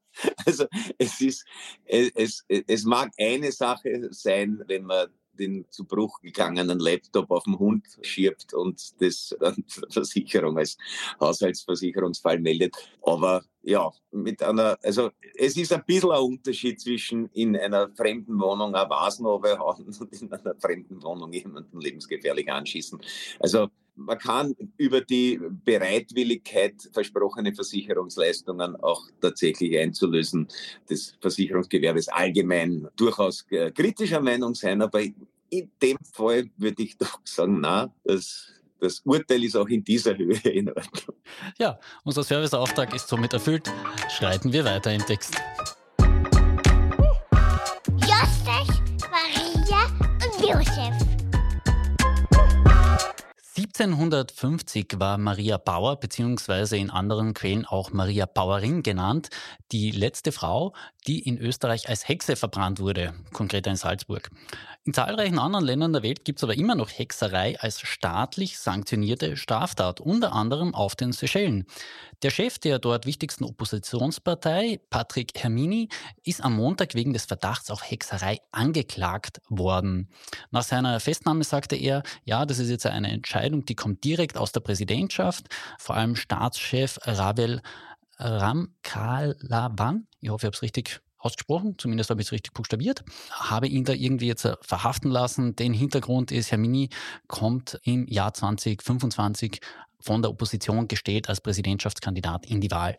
also 0.45 0.65
es 0.97 1.19
ist, 1.21 1.45
es, 1.85 2.45
es 2.47 2.83
mag 2.83 3.11
eine 3.17 3.51
Sache 3.51 4.07
sein, 4.11 4.63
wenn 4.67 4.83
man 4.85 5.09
den 5.33 5.65
zu 5.69 5.85
Bruch 5.85 6.21
gegangenen 6.21 6.79
Laptop 6.79 7.31
auf 7.31 7.43
den 7.43 7.57
Hund 7.57 7.85
schiebt 8.01 8.53
und 8.53 9.01
das 9.01 9.35
dann 9.39 9.63
Versicherung 9.89 10.57
als 10.57 10.77
Haushaltsversicherungsfall 11.19 12.39
meldet. 12.39 12.75
Aber 13.01 13.43
ja, 13.63 13.91
mit 14.11 14.41
einer, 14.41 14.77
also 14.81 15.11
es 15.35 15.55
ist 15.55 15.71
ein 15.71 15.83
bisschen 15.85 16.11
ein 16.11 16.21
Unterschied 16.21 16.81
zwischen 16.81 17.27
in 17.29 17.55
einer 17.55 17.89
fremden 17.95 18.39
Wohnung 18.39 18.75
eine 18.75 18.89
Vasen 18.89 19.25
und 19.25 20.21
in 20.21 20.31
einer 20.31 20.55
fremden 20.59 21.01
Wohnung 21.03 21.31
jemanden 21.31 21.79
lebensgefährlich 21.79 22.51
anschießen. 22.51 22.99
Also 23.39 23.69
man 23.95 24.17
kann 24.17 24.55
über 24.77 25.01
die 25.01 25.39
Bereitwilligkeit, 25.63 26.75
versprochene 26.91 27.53
Versicherungsleistungen 27.53 28.75
auch 28.77 29.03
tatsächlich 29.19 29.77
einzulösen, 29.77 30.47
des 30.89 31.15
Versicherungsgewerbes 31.21 32.07
allgemein 32.07 32.87
durchaus 32.95 33.45
kritischer 33.47 34.21
Meinung 34.21 34.55
sein, 34.55 34.81
aber 34.81 35.01
in 35.49 35.69
dem 35.81 35.97
Fall 36.13 36.49
würde 36.57 36.83
ich 36.83 36.97
doch 36.99 37.19
sagen, 37.23 37.59
na, 37.61 37.93
das 38.03 38.47
das 38.81 38.99
Urteil 39.05 39.43
ist 39.43 39.55
auch 39.55 39.67
in 39.67 39.83
dieser 39.83 40.17
Höhe 40.17 40.39
in 40.39 40.67
Ordnung. 40.69 41.15
Ja, 41.59 41.79
unser 42.03 42.23
Serviceauftrag 42.23 42.95
ist 42.95 43.07
somit 43.07 43.31
erfüllt. 43.31 43.71
Schreiten 44.09 44.51
wir 44.51 44.65
weiter 44.65 44.91
im 44.91 45.05
Text. 45.05 45.35
1650 53.81 54.99
war 54.99 55.17
Maria 55.17 55.57
Bauer, 55.57 55.99
beziehungsweise 55.99 56.77
in 56.77 56.91
anderen 56.91 57.33
Quellen 57.33 57.65
auch 57.65 57.91
Maria 57.91 58.27
Bauerin 58.27 58.83
genannt, 58.83 59.29
die 59.71 59.89
letzte 59.89 60.31
Frau, 60.31 60.73
die 61.07 61.19
in 61.19 61.39
Österreich 61.39 61.89
als 61.89 62.07
Hexe 62.07 62.35
verbrannt 62.35 62.79
wurde, 62.79 63.15
konkret 63.33 63.65
in 63.65 63.75
Salzburg. 63.75 64.29
In 64.83 64.93
zahlreichen 64.93 65.37
anderen 65.37 65.65
Ländern 65.65 65.93
der 65.93 66.01
Welt 66.01 66.25
gibt 66.25 66.39
es 66.39 66.43
aber 66.43 66.55
immer 66.55 66.73
noch 66.73 66.89
Hexerei 66.89 67.59
als 67.59 67.81
staatlich 67.81 68.57
sanktionierte 68.57 69.37
Straftat, 69.37 69.99
unter 69.99 70.33
anderem 70.33 70.73
auf 70.73 70.95
den 70.95 71.11
Seychellen. 71.11 71.65
Der 72.23 72.29
Chef 72.29 72.59
der 72.59 72.79
dort 72.79 73.05
wichtigsten 73.05 73.43
Oppositionspartei, 73.43 74.79
Patrick 74.89 75.31
Hermini, 75.35 75.89
ist 76.23 76.43
am 76.43 76.55
Montag 76.55 76.93
wegen 76.95 77.13
des 77.13 77.25
Verdachts 77.25 77.71
auf 77.71 77.89
Hexerei 77.89 78.39
angeklagt 78.51 79.41
worden. 79.49 80.09
Nach 80.51 80.63
seiner 80.63 80.99
Festnahme 80.99 81.43
sagte 81.43 81.75
er, 81.75 82.03
ja, 82.23 82.45
das 82.45 82.59
ist 82.59 82.69
jetzt 82.69 82.85
eine 82.85 83.11
Entscheidung, 83.11 83.65
die 83.71 83.75
kommt 83.75 84.03
direkt 84.03 84.37
aus 84.37 84.51
der 84.51 84.59
Präsidentschaft. 84.59 85.47
Vor 85.79 85.95
allem 85.95 86.17
Staatschef 86.17 86.99
Ravel 87.03 87.61
Ramkalawan, 88.17 90.07
ich 90.19 90.29
hoffe, 90.29 90.43
ich 90.43 90.47
habe 90.47 90.55
es 90.55 90.61
richtig 90.61 91.01
ausgesprochen, 91.17 91.75
zumindest 91.77 92.09
habe 92.09 92.19
ich 92.19 92.27
es 92.27 92.31
richtig 92.33 92.53
buchstabiert, 92.53 93.05
habe 93.31 93.67
ihn 93.67 93.85
da 93.85 93.93
irgendwie 93.93 94.27
jetzt 94.27 94.43
äh, 94.43 94.57
verhaften 94.61 95.09
lassen. 95.09 95.55
Den 95.55 95.73
Hintergrund 95.73 96.31
ist, 96.31 96.51
Herr 96.51 96.57
Mini 96.57 96.89
kommt 97.27 97.79
im 97.83 98.07
Jahr 98.07 98.33
2025 98.33 99.61
von 100.01 100.21
der 100.21 100.31
Opposition 100.31 100.89
gestellt 100.89 101.29
als 101.29 101.39
Präsidentschaftskandidat 101.39 102.45
in 102.47 102.59
die 102.59 102.71
Wahl. 102.71 102.97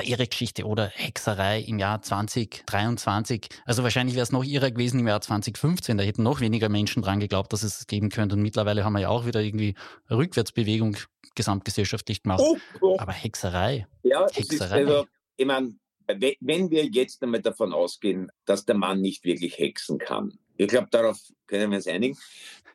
Irre 0.00 0.26
Geschichte 0.26 0.64
oder 0.64 0.86
Hexerei 0.86 1.60
im 1.60 1.78
Jahr 1.78 2.02
2023. 2.02 3.48
Also 3.64 3.82
wahrscheinlich 3.82 4.14
wäre 4.14 4.22
es 4.22 4.32
noch 4.32 4.44
irrer 4.44 4.70
gewesen 4.70 5.00
im 5.00 5.08
Jahr 5.08 5.20
2015. 5.20 5.98
Da 5.98 6.04
hätten 6.04 6.22
noch 6.22 6.40
weniger 6.40 6.68
Menschen 6.68 7.02
dran 7.02 7.20
geglaubt, 7.20 7.52
dass 7.52 7.62
es 7.62 7.86
geben 7.86 8.08
könnte. 8.08 8.36
Und 8.36 8.42
mittlerweile 8.42 8.84
haben 8.84 8.94
wir 8.94 9.00
ja 9.00 9.08
auch 9.08 9.26
wieder 9.26 9.40
irgendwie 9.40 9.74
Rückwärtsbewegung 10.10 10.96
gesamtgesellschaftlich 11.34 12.22
gemacht. 12.22 12.42
Oh, 12.42 12.56
oh. 12.80 12.96
Aber 12.98 13.12
Hexerei. 13.12 13.86
Ja, 14.02 14.26
Hexerei. 14.32 14.86
Also, 14.86 15.06
ich 15.36 15.46
meine, 15.46 15.74
wenn 16.06 16.70
wir 16.70 16.86
jetzt 16.86 17.22
einmal 17.22 17.40
davon 17.40 17.72
ausgehen, 17.72 18.30
dass 18.44 18.64
der 18.64 18.74
Mann 18.74 19.00
nicht 19.00 19.24
wirklich 19.24 19.58
hexen 19.58 19.98
kann, 19.98 20.38
ich 20.56 20.68
glaube, 20.68 20.88
darauf 20.90 21.18
können 21.46 21.70
wir 21.70 21.76
uns 21.76 21.86
einigen. 21.86 22.16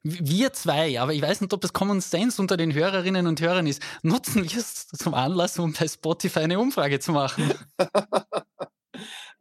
Wir 0.09 0.53
zwei, 0.53 0.99
aber 1.01 1.13
ich 1.13 1.21
weiß 1.21 1.41
nicht, 1.41 1.53
ob 1.53 1.63
es 1.63 1.73
Common 1.73 1.99
Sense 1.99 2.41
unter 2.41 2.55
den 2.55 2.73
Hörerinnen 2.73 3.27
und 3.27 3.41
Hörern 3.41 3.67
ist. 3.67 3.81
Nutzen 4.03 4.43
wir 4.43 4.57
es 4.57 4.87
zum 4.87 5.13
Anlass, 5.13 5.59
um 5.59 5.73
bei 5.73 5.87
Spotify 5.87 6.39
eine 6.39 6.59
Umfrage 6.59 6.99
zu 6.99 7.11
machen. 7.11 7.51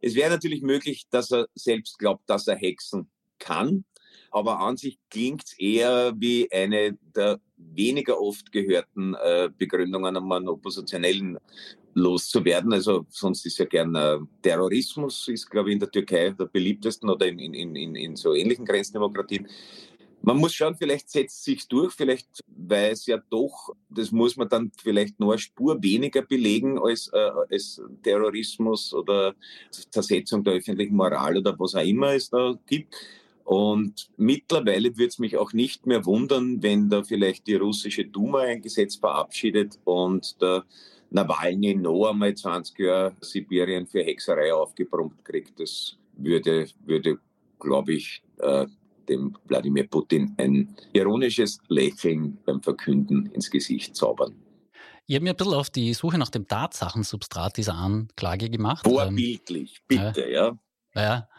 es 0.01 0.15
wäre 0.15 0.31
natürlich 0.31 0.61
möglich, 0.61 1.07
dass 1.09 1.31
er 1.31 1.47
selbst 1.55 1.97
glaubt, 1.99 2.29
dass 2.29 2.47
er 2.47 2.57
hexen 2.57 3.09
kann. 3.39 3.85
Aber 4.31 4.59
an 4.59 4.75
sich 4.75 4.99
klingt 5.09 5.45
es 5.45 5.57
eher 5.57 6.13
wie 6.17 6.51
eine 6.51 6.97
der 7.15 7.39
weniger 7.55 8.19
oft 8.19 8.51
gehörten 8.51 9.15
äh, 9.15 9.49
Begründungen, 9.57 10.17
um 10.17 10.31
einen 10.31 10.49
Oppositionellen 10.49 11.37
loszuwerden. 11.93 12.73
Also 12.73 13.05
sonst 13.09 13.45
ist 13.45 13.57
ja 13.57 13.65
gern 13.65 13.95
äh, 13.95 14.19
Terrorismus, 14.41 15.27
ist 15.29 15.49
glaube 15.49 15.69
ich 15.69 15.73
in 15.73 15.79
der 15.79 15.89
Türkei 15.89 16.29
der 16.31 16.45
beliebtesten 16.45 17.09
oder 17.09 17.25
in, 17.25 17.39
in, 17.39 17.75
in, 17.75 17.95
in 17.95 18.15
so 18.15 18.33
ähnlichen 18.33 18.65
Grenzdemokratien. 18.65 19.47
Man 20.21 20.37
muss 20.37 20.53
schauen, 20.53 20.75
vielleicht 20.75 21.09
setzt 21.09 21.43
sich 21.43 21.67
durch, 21.67 21.93
vielleicht, 21.93 22.43
weil 22.47 22.91
es 22.91 23.05
ja 23.05 23.17
doch, 23.29 23.73
das 23.89 24.11
muss 24.11 24.35
man 24.35 24.49
dann 24.49 24.71
vielleicht 24.81 25.19
nur 25.19 25.33
eine 25.33 25.39
Spur 25.39 25.81
weniger 25.81 26.21
belegen 26.21 26.77
als, 26.79 27.09
äh, 27.13 27.31
als 27.49 27.81
Terrorismus 28.03 28.93
oder 28.93 29.35
Zersetzung 29.89 30.43
der 30.43 30.55
öffentlichen 30.55 30.95
Moral 30.95 31.37
oder 31.37 31.57
was 31.57 31.75
auch 31.75 31.85
immer 31.85 32.13
es 32.13 32.29
da 32.29 32.57
gibt. 32.65 32.95
Und 33.45 34.09
mittlerweile 34.17 34.97
würde 34.97 35.07
es 35.07 35.19
mich 35.19 35.37
auch 35.37 35.53
nicht 35.53 35.85
mehr 35.85 36.05
wundern, 36.05 36.61
wenn 36.61 36.89
da 36.89 37.03
vielleicht 37.03 37.47
die 37.47 37.55
russische 37.55 38.03
Duma 38.03 38.41
ein 38.41 38.61
Gesetz 38.61 38.97
verabschiedet 38.97 39.79
und 39.85 40.41
der 40.41 40.65
Nawalny 41.11 41.75
noch 41.75 42.09
einmal 42.09 42.35
20 42.35 42.77
Jahre 42.79 43.15
Sibirien 43.21 43.87
für 43.87 44.03
Hexerei 44.03 44.53
aufgebrummt 44.53 45.23
kriegt. 45.23 45.57
Das 45.59 45.95
würde, 46.17 46.67
würde 46.85 47.19
glaube 47.59 47.93
ich, 47.93 48.21
äh, 48.39 48.65
dem 49.09 49.35
Wladimir 49.45 49.87
Putin 49.87 50.35
ein 50.37 50.75
ironisches 50.93 51.59
Lächeln 51.67 52.37
beim 52.45 52.61
Verkünden 52.61 53.27
ins 53.27 53.49
Gesicht 53.49 53.95
zaubern. 53.95 54.35
Ich 55.05 55.15
habe 55.15 55.23
mir 55.23 55.29
ein 55.31 55.37
bisschen 55.37 55.53
auf 55.53 55.69
die 55.69 55.93
Suche 55.93 56.17
nach 56.17 56.29
dem 56.29 56.47
Tatsachensubstrat 56.47 57.55
dieser 57.55 57.75
Anklage 57.75 58.49
gemacht. 58.49 58.85
Vorbildlich, 58.85 59.81
ähm, 59.89 60.13
bitte, 60.13 60.29
ja. 60.29 60.57
Ja, 60.95 61.29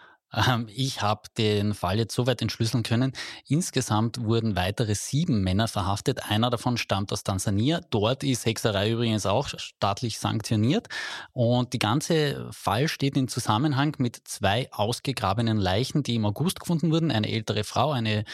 ich 0.69 1.01
habe 1.01 1.23
den 1.39 1.75
Fall 1.75 1.99
jetzt 1.99 2.15
soweit 2.15 2.43
entschlüsseln 2.43 2.83
können. 2.83 3.13
Insgesamt 3.47 4.23
wurden 4.23 4.57
weitere 4.57 4.95
sieben 4.95 5.43
Männer 5.43 5.69
verhaftet. 5.69 6.31
Einer 6.31 6.51
davon 6.51 6.77
stammt 6.77 7.13
aus 7.13 7.25
Tansania. 7.25 7.81
Dort 7.91 8.25
ist 8.25 8.45
Hexerei 8.45 8.91
übrigens 8.91 9.25
auch 9.25 9.49
staatlich 9.49 10.19
sanktioniert. 10.19 10.89
Und 11.33 11.73
die 11.73 11.79
ganze 11.79 12.49
Fall 12.51 12.89
steht 12.89 13.17
in 13.17 13.29
Zusammenhang 13.29 13.97
mit 13.99 14.21
zwei 14.25 14.71
ausgegrabenen 14.73 15.59
Leichen, 15.59 16.03
die 16.03 16.17
im 16.17 16.27
August 16.27 16.61
gefunden 16.61 16.91
wurden. 16.91 17.11
Eine 17.11 17.31
ältere 17.31 17.65
Frau, 17.65 17.93
eine 17.93 18.25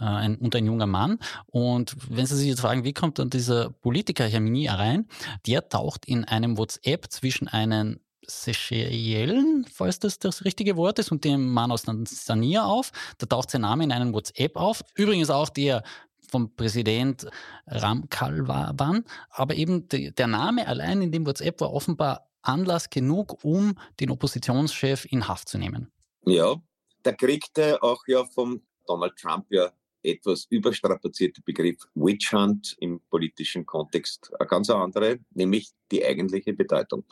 äh, 0.00 0.04
ein, 0.04 0.36
und 0.36 0.54
ein 0.54 0.66
junger 0.66 0.86
Mann. 0.86 1.18
Und 1.46 1.96
wenn 2.08 2.26
Sie 2.26 2.36
sich 2.36 2.48
jetzt 2.48 2.60
fragen, 2.60 2.84
wie 2.84 2.92
kommt 2.92 3.18
dann 3.18 3.30
dieser 3.30 3.70
Politiker 3.70 4.24
Hermini 4.24 4.68
rein? 4.68 5.06
Der 5.46 5.68
taucht 5.68 6.06
in 6.06 6.24
einem 6.24 6.58
WhatsApp 6.58 7.10
zwischen 7.10 7.48
einen 7.48 8.00
Seychellen, 8.26 9.66
falls 9.72 9.98
das 9.98 10.18
das 10.18 10.44
richtige 10.44 10.76
Wort 10.76 10.98
ist, 10.98 11.12
und 11.12 11.24
dem 11.24 11.52
Mann 11.52 11.70
aus 11.70 11.82
Tansania 11.82 12.64
auf. 12.64 12.92
Da 13.18 13.26
taucht 13.26 13.50
sein 13.50 13.62
Name 13.62 13.84
in 13.84 13.92
einem 13.92 14.12
WhatsApp 14.12 14.56
auf. 14.56 14.82
Übrigens 14.94 15.30
auch 15.30 15.48
der 15.48 15.82
vom 16.28 16.54
Präsident 16.54 17.26
Ramkalwan. 17.66 19.04
Aber 19.30 19.54
eben 19.54 19.88
der 19.88 20.26
Name 20.26 20.66
allein 20.66 21.02
in 21.02 21.12
dem 21.12 21.26
WhatsApp 21.26 21.60
war 21.60 21.72
offenbar 21.72 22.28
Anlass 22.42 22.90
genug, 22.90 23.44
um 23.44 23.78
den 24.00 24.10
Oppositionschef 24.10 25.06
in 25.10 25.28
Haft 25.28 25.48
zu 25.48 25.58
nehmen. 25.58 25.90
Ja, 26.24 26.56
da 27.02 27.12
kriegte 27.12 27.82
auch 27.82 28.02
ja 28.06 28.24
vom 28.24 28.62
Donald 28.86 29.16
Trump 29.16 29.46
ja 29.50 29.70
etwas 30.02 30.46
überstrapazierte 30.50 31.42
Begriff 31.42 31.78
Witch 31.94 32.32
Hunt 32.32 32.76
im 32.80 33.00
politischen 33.10 33.66
Kontext 33.66 34.30
eine 34.38 34.46
ganz 34.46 34.70
andere, 34.70 35.18
nämlich 35.30 35.72
die 35.90 36.04
eigentliche 36.04 36.52
Bedeutung. 36.52 37.04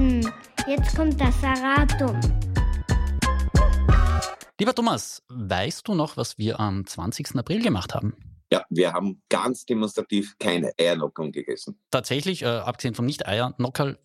Erraten. 0.00 0.32
Jetzt 0.66 0.96
kommt 0.96 1.20
das 1.20 1.42
Erratum. 1.42 2.20
Lieber 4.58 4.74
Thomas, 4.74 5.22
weißt 5.28 5.88
du 5.88 5.94
noch, 5.94 6.16
was 6.16 6.38
wir 6.38 6.60
am 6.60 6.86
20. 6.86 7.36
April 7.36 7.62
gemacht 7.62 7.94
haben? 7.94 8.14
Ja, 8.52 8.64
wir 8.68 8.92
haben 8.92 9.22
ganz 9.28 9.64
demonstrativ 9.64 10.36
keine 10.38 10.72
Eiernockung 10.78 11.32
gegessen. 11.32 11.78
Tatsächlich, 11.90 12.42
äh, 12.42 12.46
abgesehen 12.46 12.94
vom 12.94 13.06
Nicht-Eiernockerl 13.06 13.98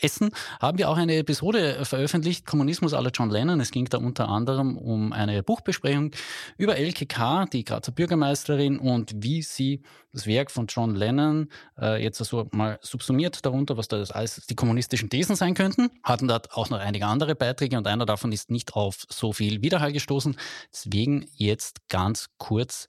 essen, 0.00 0.30
haben 0.60 0.78
wir 0.78 0.88
auch 0.88 0.96
eine 0.96 1.16
Episode 1.16 1.84
veröffentlicht, 1.84 2.46
Kommunismus 2.46 2.94
aller 2.94 3.10
John 3.12 3.30
Lennon. 3.30 3.60
Es 3.60 3.70
ging 3.70 3.86
da 3.86 3.98
unter 3.98 4.28
anderem 4.28 4.76
um 4.76 5.12
eine 5.12 5.42
Buchbesprechung 5.42 6.12
über 6.56 6.76
LKK, 6.76 7.46
die 7.46 7.64
Grazer 7.64 7.92
Bürgermeisterin, 7.92 8.78
und 8.78 9.12
wie 9.16 9.42
sie 9.42 9.82
das 10.12 10.26
Werk 10.26 10.50
von 10.50 10.66
John 10.66 10.94
Lennon 10.94 11.48
äh, 11.78 12.02
jetzt 12.02 12.18
so 12.18 12.48
mal 12.52 12.78
subsumiert 12.82 13.44
darunter, 13.44 13.76
was 13.76 13.88
da 13.88 14.02
alles 14.02 14.46
die 14.46 14.54
kommunistischen 14.54 15.10
Thesen 15.10 15.36
sein 15.36 15.54
könnten. 15.54 15.90
Hatten 16.02 16.28
dort 16.28 16.52
auch 16.54 16.70
noch 16.70 16.78
einige 16.78 17.06
andere 17.06 17.34
Beiträge 17.34 17.76
und 17.76 17.86
einer 17.86 18.06
davon 18.06 18.32
ist 18.32 18.50
nicht 18.50 18.74
auf 18.74 19.04
so 19.08 19.32
viel 19.32 19.62
Widerhall 19.62 19.92
gestoßen. 19.92 20.36
Deswegen 20.72 21.26
jetzt 21.34 21.88
ganz 21.88 22.28
kurz 22.38 22.88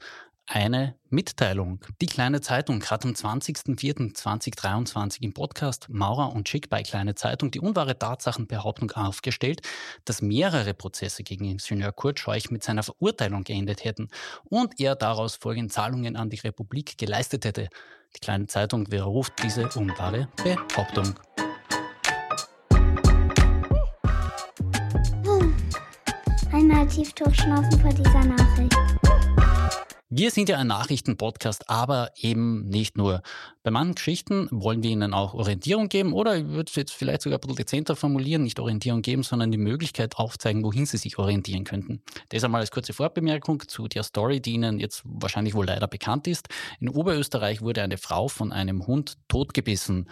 eine 0.50 0.96
Mitteilung. 1.10 1.80
Die 2.02 2.08
Kleine 2.08 2.42
Zeitung 2.42 2.84
hat 2.84 3.06
am 3.06 3.12
20.04.2023 3.12 5.22
im 5.22 5.34
Podcast 5.34 5.88
Maurer 5.90 6.34
und 6.34 6.50
Schick 6.50 6.70
bei 6.70 6.82
Kleine 6.82 7.14
Zeitung 7.14 7.52
die 7.52 7.60
unwahre 7.60 7.96
Tatsachenbehauptung 7.98 8.90
aufgestellt, 8.92 9.62
dass 10.06 10.24
mehrere 10.24 10.74
Prozesse 10.74 11.24
gegen 11.24 11.46
Ingenieur 11.46 11.92
Kurt 11.92 12.20
Scheuch 12.20 12.50
mit 12.50 12.64
seiner 12.64 12.82
Verurteilung 12.84 13.44
geendet 13.44 13.86
hätten 13.86 14.08
und 14.46 14.80
er 14.80 14.96
daraus 14.96 15.36
folgende 15.36 15.72
Zahlungen 15.72 16.16
an 16.16 16.32
die 16.32 16.40
Republik 16.40 16.98
geleistet 16.98 17.46
hätte. 17.46 17.70
Die 18.16 18.20
Kleine 18.20 18.48
Zeitung 18.48 18.92
widerruft 18.92 19.34
diese 19.44 19.70
unwahre 19.70 20.30
Behauptung. 20.44 21.14
Einmal 26.52 26.88
tief 26.88 27.14
durchschnaufen 27.14 27.80
vor 27.80 27.94
dieser 27.94 28.26
Nachricht. 28.26 28.76
Wir 30.12 30.32
sind 30.32 30.50
ja 30.50 30.58
ein 30.58 30.66
Nachrichtenpodcast, 30.66 31.70
aber 31.70 32.10
eben 32.16 32.68
nicht 32.68 32.98
nur. 32.98 33.22
Bei 33.62 33.70
manchen 33.70 33.94
Geschichten 33.94 34.48
wollen 34.50 34.82
wir 34.82 34.90
Ihnen 34.90 35.14
auch 35.14 35.36
Orientierung 35.36 35.88
geben 35.88 36.14
oder 36.14 36.36
ich 36.36 36.48
würde 36.48 36.68
es 36.68 36.76
jetzt 36.76 36.94
vielleicht 36.94 37.22
sogar 37.22 37.38
ein 37.38 37.42
bisschen 37.42 37.58
dezenter 37.58 37.96
formulieren, 37.96 38.42
nicht 38.42 38.60
Orientierung 38.60 39.04
geben, 39.04 39.22
sondern 39.22 39.52
die 39.52 39.60
Möglichkeit 39.60 40.18
aufzeigen, 40.18 40.64
wohin 40.64 40.88
Sie 40.88 40.98
sich 40.98 41.20
orientieren 41.20 41.64
könnten. 41.64 42.02
Das 42.30 42.44
einmal 42.44 42.62
als 42.62 42.72
kurze 42.72 42.94
Vorbemerkung 42.94 43.62
zu 43.68 43.88
der 43.88 44.02
Story, 44.02 44.42
die 44.42 44.54
Ihnen 44.54 44.80
jetzt 44.80 45.04
wahrscheinlich 45.06 45.54
wohl 45.54 45.68
leider 45.68 45.88
bekannt 45.88 46.26
ist. 46.26 46.48
In 46.80 46.90
Oberösterreich 46.90 47.62
wurde 47.62 47.84
eine 47.84 48.00
Frau 48.00 48.30
von 48.30 48.52
einem 48.52 48.88
Hund 48.88 49.14
totgebissen. 49.28 50.10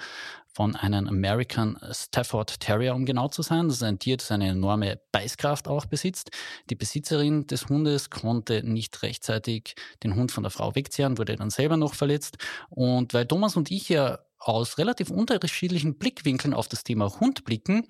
Von 0.57 0.75
einem 0.75 1.07
American 1.07 1.77
Stafford 1.91 2.59
Terrier, 2.59 2.95
um 2.95 3.05
genau 3.05 3.27
zu 3.27 3.43
sein. 3.43 3.67
Das 3.67 3.77
ist 3.77 3.83
ein 3.83 3.99
Tier, 3.99 4.17
das 4.17 4.31
eine 4.31 4.47
enorme 4.47 4.99
Beißkraft 5.11 5.67
auch 5.67 5.85
besitzt. 5.85 6.31
Die 6.71 6.75
Besitzerin 6.75 7.45
des 7.45 7.69
Hundes 7.69 8.09
konnte 8.09 8.63
nicht 8.67 9.03
rechtzeitig 9.03 9.75
den 10.01 10.15
Hund 10.15 10.31
von 10.31 10.41
der 10.41 10.49
Frau 10.49 10.73
wegzehren, 10.73 11.19
wurde 11.19 11.35
dann 11.35 11.51
selber 11.51 11.77
noch 11.77 11.93
verletzt. 11.93 12.39
Und 12.69 13.13
weil 13.13 13.27
Thomas 13.27 13.55
und 13.55 13.69
ich 13.69 13.87
ja 13.87 14.17
aus 14.39 14.79
relativ 14.79 15.11
unterschiedlichen 15.11 15.99
Blickwinkeln 15.99 16.55
auf 16.55 16.67
das 16.67 16.83
Thema 16.83 17.19
Hund 17.19 17.45
blicken, 17.45 17.87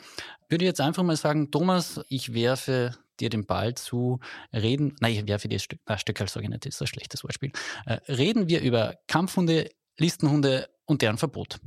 würde 0.49 0.65
ich 0.65 0.69
jetzt 0.69 0.81
einfach 0.81 1.03
mal 1.03 1.15
sagen, 1.15 1.51
Thomas, 1.51 2.01
ich 2.09 2.33
werfe 2.33 2.97
dir 3.21 3.29
den 3.29 3.45
Ball 3.45 3.75
zu 3.75 4.19
reden, 4.51 4.93
nein, 4.99 5.13
ich 5.13 5.25
werfe 5.25 5.47
dir 5.47 5.59
Stück, 5.59 5.79
Stückerl 5.95 6.27
sage 6.27 6.43
ich 6.43 6.49
nicht, 6.49 6.65
das 6.65 6.75
ist 6.75 6.81
ein 6.81 6.87
schlechtes 6.87 7.23
Wortspiel. 7.23 7.53
Äh, 7.85 7.99
reden 8.11 8.49
wir 8.49 8.59
über 8.59 8.95
Kampfhunde, 9.07 9.69
Listenhunde 9.97 10.67
und 10.85 11.01
deren 11.01 11.17
Verbot. 11.17 11.61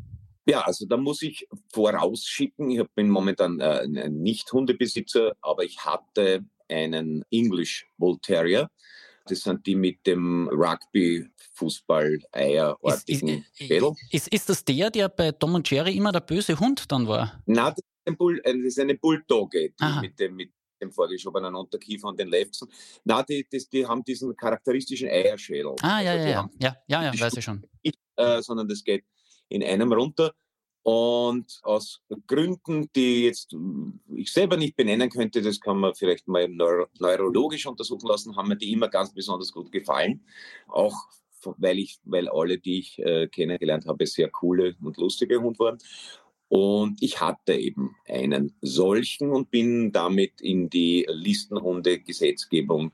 Ja, 0.50 0.62
also 0.62 0.84
da 0.84 0.96
muss 0.96 1.22
ich 1.22 1.46
vorausschicken, 1.72 2.70
ich 2.70 2.82
bin 2.96 3.08
momentan 3.08 3.60
äh, 3.60 3.84
ein 3.84 4.20
Nicht-Hundebesitzer, 4.20 5.36
aber 5.40 5.62
ich 5.62 5.84
hatte 5.84 6.44
einen 6.68 7.24
English 7.30 7.86
Bull 7.98 8.18
Terrier. 8.20 8.68
Das 9.26 9.42
sind 9.42 9.64
die 9.64 9.76
mit 9.76 10.04
dem 10.08 10.48
Rugby-Fußball-Eierartigen 10.48 13.46
Schädel. 13.54 13.92
Ist, 14.10 14.26
ist, 14.26 14.48
das 14.48 14.64
der, 14.64 14.90
der 14.90 15.08
bei 15.08 15.30
Tom 15.30 15.54
und 15.54 15.70
Jerry 15.70 15.96
immer 15.96 16.10
der 16.10 16.18
böse 16.18 16.58
Hund 16.58 16.90
dann 16.90 17.06
war? 17.06 17.40
Nein, 17.46 17.72
das 17.76 17.78
ist, 17.78 17.84
ein 18.06 18.16
Bull, 18.16 18.40
äh, 18.42 18.52
das 18.52 18.64
ist 18.64 18.80
eine 18.80 18.96
Bulldogge, 18.96 19.70
die 19.70 20.00
mit 20.00 20.18
dem, 20.18 20.34
mit 20.34 20.50
dem 20.82 20.90
vorgeschobenen 20.90 21.54
Unterkiefer 21.54 22.08
und 22.08 22.18
den 22.18 22.26
Lefzen. 22.26 22.66
Na, 23.04 23.22
die, 23.22 23.46
die, 23.52 23.64
die 23.72 23.86
haben 23.86 24.02
diesen 24.02 24.34
charakteristischen 24.34 25.08
Eierschädel. 25.08 25.76
Ah, 25.80 26.00
ja, 26.00 26.10
also 26.10 26.24
ja, 26.24 26.30
ja. 26.30 26.50
ja, 26.58 26.76
ja, 26.88 27.04
ja, 27.04 27.12
weiß 27.20 27.36
ich 27.36 27.44
schon. 27.44 27.64
Nicht, 27.84 28.00
äh, 28.16 28.42
sondern 28.42 28.66
das 28.66 28.82
geht 28.82 29.04
in 29.50 29.62
einem 29.62 29.92
runter. 29.92 30.32
Und 30.82 31.60
aus 31.62 32.00
Gründen, 32.26 32.90
die 32.96 33.24
jetzt 33.24 33.54
ich 34.16 34.32
selber 34.32 34.56
nicht 34.56 34.76
benennen 34.76 35.10
könnte, 35.10 35.42
das 35.42 35.60
kann 35.60 35.78
man 35.78 35.94
vielleicht 35.94 36.26
mal 36.26 36.48
neuro 36.48 36.86
neurologisch 36.98 37.66
untersuchen 37.66 38.08
lassen, 38.08 38.34
haben 38.34 38.48
mir 38.48 38.56
die 38.56 38.72
immer 38.72 38.88
ganz 38.88 39.12
besonders 39.12 39.52
gut 39.52 39.70
gefallen. 39.70 40.24
Auch 40.68 40.96
weil 41.58 41.78
ich, 41.78 41.98
weil 42.04 42.28
alle, 42.28 42.58
die 42.58 42.80
ich 42.80 42.98
äh, 42.98 43.28
kennengelernt 43.28 43.86
habe, 43.86 44.06
sehr 44.06 44.30
coole 44.30 44.74
und 44.82 44.96
lustige 44.96 45.40
Hunde 45.40 45.58
waren. 45.58 45.78
Und 46.48 47.02
ich 47.02 47.20
hatte 47.20 47.54
eben 47.54 47.94
einen 48.08 48.56
solchen 48.60 49.30
und 49.30 49.50
bin 49.50 49.92
damit 49.92 50.40
in 50.40 50.68
die 50.68 51.06
Listenhunde-Gesetzgebung 51.08 52.92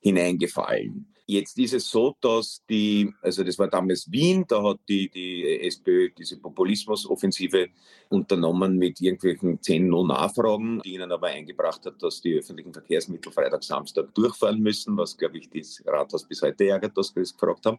hineingefallen. 0.00 1.14
Jetzt 1.30 1.56
ist 1.60 1.74
es 1.74 1.88
so, 1.88 2.16
dass 2.20 2.60
die, 2.68 3.14
also 3.22 3.44
das 3.44 3.56
war 3.56 3.68
damals 3.68 4.10
Wien, 4.10 4.44
da 4.48 4.64
hat 4.64 4.80
die, 4.88 5.08
die 5.08 5.60
SPÖ 5.60 6.10
diese 6.10 6.40
Populismusoffensive 6.40 7.68
unternommen 8.08 8.76
mit 8.76 9.00
irgendwelchen 9.00 9.62
zehn 9.62 9.86
No-Nachfragen, 9.86 10.80
die 10.84 10.94
ihnen 10.94 11.12
aber 11.12 11.28
eingebracht 11.28 11.86
hat, 11.86 12.02
dass 12.02 12.20
die 12.20 12.36
öffentlichen 12.36 12.72
Verkehrsmittel 12.72 13.30
Freitag, 13.30 13.62
Samstag 13.62 14.12
durchfahren 14.12 14.58
müssen, 14.60 14.96
was, 14.96 15.16
glaube 15.16 15.38
ich, 15.38 15.48
das 15.48 15.80
Rathaus 15.86 16.26
bis 16.26 16.42
heute 16.42 16.66
ärgert, 16.66 16.98
dass 16.98 17.14
wir 17.14 17.22
das 17.22 17.32
gefragt 17.32 17.64
haben, 17.64 17.78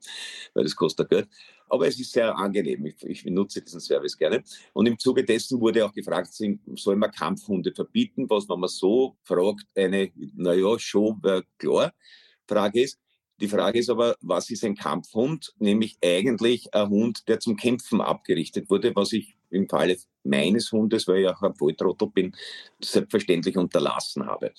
weil 0.53 0.63
das 0.63 0.73
kostet 0.73 1.09
Geld. 1.09 1.27
Aber 1.67 1.85
es 1.85 1.99
ist 1.99 2.13
sehr 2.13 2.33
angenehm. 2.33 2.85
Ich, 2.85 3.03
ich 3.03 3.25
nutze 3.25 3.61
diesen 3.61 3.81
Service 3.81 4.17
gerne. 4.17 4.45
Und 4.71 4.85
im 4.85 4.97
Zuge 4.97 5.25
dessen 5.25 5.59
wurde 5.59 5.85
auch 5.85 5.91
gefragt, 5.91 6.29
soll 6.75 6.95
man 6.95 7.11
Kampfhunde 7.11 7.73
verbieten? 7.73 8.29
Was, 8.29 8.47
wenn 8.47 8.61
man 8.61 8.69
so 8.69 9.17
fragt, 9.23 9.65
eine, 9.75 10.09
naja, 10.35 10.79
schon, 10.79 11.21
klar. 11.57 11.91
Frage 12.47 12.83
ist, 12.83 12.97
die 13.41 13.47
Frage 13.47 13.79
ist 13.79 13.89
aber, 13.89 14.15
was 14.21 14.49
ist 14.49 14.63
ein 14.63 14.75
Kampfhund? 14.75 15.53
Nämlich 15.57 15.97
eigentlich 16.03 16.73
ein 16.73 16.89
Hund, 16.89 17.27
der 17.27 17.39
zum 17.39 17.55
Kämpfen 17.55 17.99
abgerichtet 17.99 18.69
wurde, 18.69 18.95
was 18.95 19.11
ich 19.13 19.35
im 19.49 19.67
Falle 19.67 19.97
meines 20.23 20.71
Hundes, 20.71 21.07
weil 21.07 21.21
ich 21.21 21.27
auch 21.27 21.41
ein 21.41 21.55
Volltrottel 21.55 22.09
bin, 22.09 22.35
selbstverständlich 22.81 23.57
unterlassen 23.57 24.25
habe. 24.25 24.53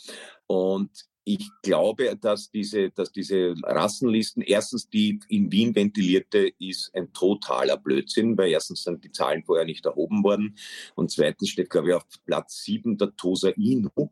Und 0.46 0.90
ich 1.24 1.48
glaube, 1.62 2.16
dass 2.20 2.50
diese, 2.50 2.90
dass 2.90 3.12
diese 3.12 3.54
Rassenlisten, 3.62 4.42
erstens 4.42 4.88
die 4.88 5.20
in 5.28 5.52
Wien 5.52 5.74
ventilierte, 5.74 6.52
ist 6.58 6.90
ein 6.94 7.12
totaler 7.12 7.76
Blödsinn, 7.76 8.36
weil 8.36 8.50
erstens 8.50 8.82
sind 8.82 9.04
die 9.04 9.12
Zahlen 9.12 9.44
vorher 9.44 9.64
nicht 9.64 9.86
erhoben 9.86 10.24
worden 10.24 10.56
und 10.96 11.12
zweitens 11.12 11.50
steht, 11.50 11.70
glaube 11.70 11.90
ich, 11.90 11.94
auf 11.94 12.04
Platz 12.26 12.64
sieben 12.64 12.98
der 12.98 13.14
Tosa 13.14 13.50
Inu 13.50 14.10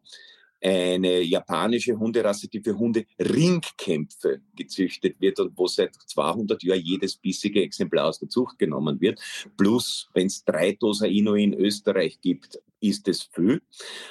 eine 0.63 1.23
japanische 1.23 1.99
Hunderasse, 1.99 2.49
die 2.49 2.61
für 2.61 2.79
Hunde 2.79 3.05
Ringkämpfe 3.19 4.41
gezüchtet 4.57 5.21
wird 5.21 5.41
und 5.41 5.57
wo 5.57 5.67
seit 5.67 5.95
200 5.95 6.63
Jahren 6.63 6.83
jedes 6.83 7.17
bissige 7.17 7.63
Exemplar 7.63 8.09
aus 8.09 8.19
der 8.19 8.29
Zucht 8.29 8.59
genommen 8.59 9.01
wird. 9.01 9.21
Plus, 9.57 10.09
wenn 10.15 10.27
es 10.27 10.45
drei 10.45 10.73
Dosa 10.73 11.07
Inu 11.07 11.35
in 11.35 11.55
Österreich 11.55 12.21
gibt, 12.21 12.59
ist 12.81 13.07
es 13.09 13.23
viel. 13.23 13.63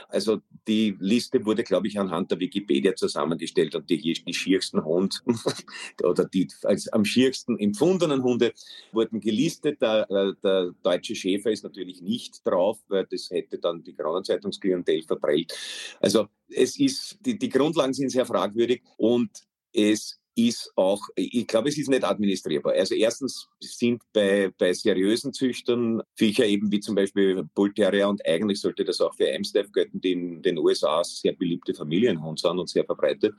Also 0.08 0.42
die 0.68 0.96
Liste 1.00 1.44
wurde, 1.46 1.64
glaube 1.64 1.88
ich, 1.88 2.00
anhand 2.00 2.32
der 2.32 2.40
Wikipedia 2.40 2.96
zusammengestellt 2.96 3.76
und 3.76 3.90
die, 3.90 4.14
die 4.14 4.34
schiersten 4.34 4.84
Hund 4.84 5.24
oder 6.04 6.26
die 6.26 6.48
als 6.64 6.88
am 6.90 7.06
schiersten 7.06 7.58
empfundenen 7.60 8.24
Hunde 8.24 8.54
wurden 8.92 9.20
gelistet. 9.20 9.82
Der, 9.82 10.10
äh, 10.10 10.34
der, 10.44 10.72
deutsche 10.84 11.16
Schäfer 11.16 11.52
ist 11.52 11.64
natürlich 11.64 12.02
nicht 12.02 12.46
drauf, 12.46 12.80
weil 12.88 13.06
das 13.10 13.30
hätte 13.30 13.58
dann 13.58 13.84
die 13.84 13.94
Kronenzeitungsklientel 13.94 15.04
verprellt. 15.04 15.54
Also 16.00 16.28
es 16.48 16.80
ist, 16.80 17.18
die, 17.26 17.38
die 17.38 17.50
Grundlagen 17.50 17.94
sind 17.94 18.10
sehr 18.10 18.26
fragwürdig 18.26 18.84
und 18.98 19.30
es 19.74 20.20
ist 20.48 20.72
auch, 20.76 21.02
ich 21.16 21.48
glaube, 21.48 21.70
es 21.70 21.78
ist 21.78 21.90
nicht 21.90 22.04
administrierbar. 22.04 22.74
Also 22.74 22.96
erstens 22.96 23.48
sind 23.60 24.02
bei, 24.14 24.52
bei 24.58 24.74
seriösen 24.74 25.34
Züchtern 25.34 26.02
Viecher 26.16 26.46
eben 26.46 26.72
wie 26.72 26.80
zum 26.80 26.96
Beispiel 26.96 27.44
Bull 27.56 27.74
Terrier 27.74 28.08
und 28.08 28.26
eigentlich 28.26 28.62
sollte 28.62 28.86
das 28.86 29.02
auch 29.02 29.16
für 29.16 29.34
Amstaff 29.34 29.72
gelten, 29.72 30.00
die 30.02 30.14
in 30.14 30.42
den 30.42 30.58
USA 30.58 31.04
sehr 31.04 31.34
beliebte 31.34 31.74
Familienhund 31.74 32.40
sind 32.40 32.60
und 32.60 32.70
sehr 32.70 32.86
verbreitet. 32.86 33.34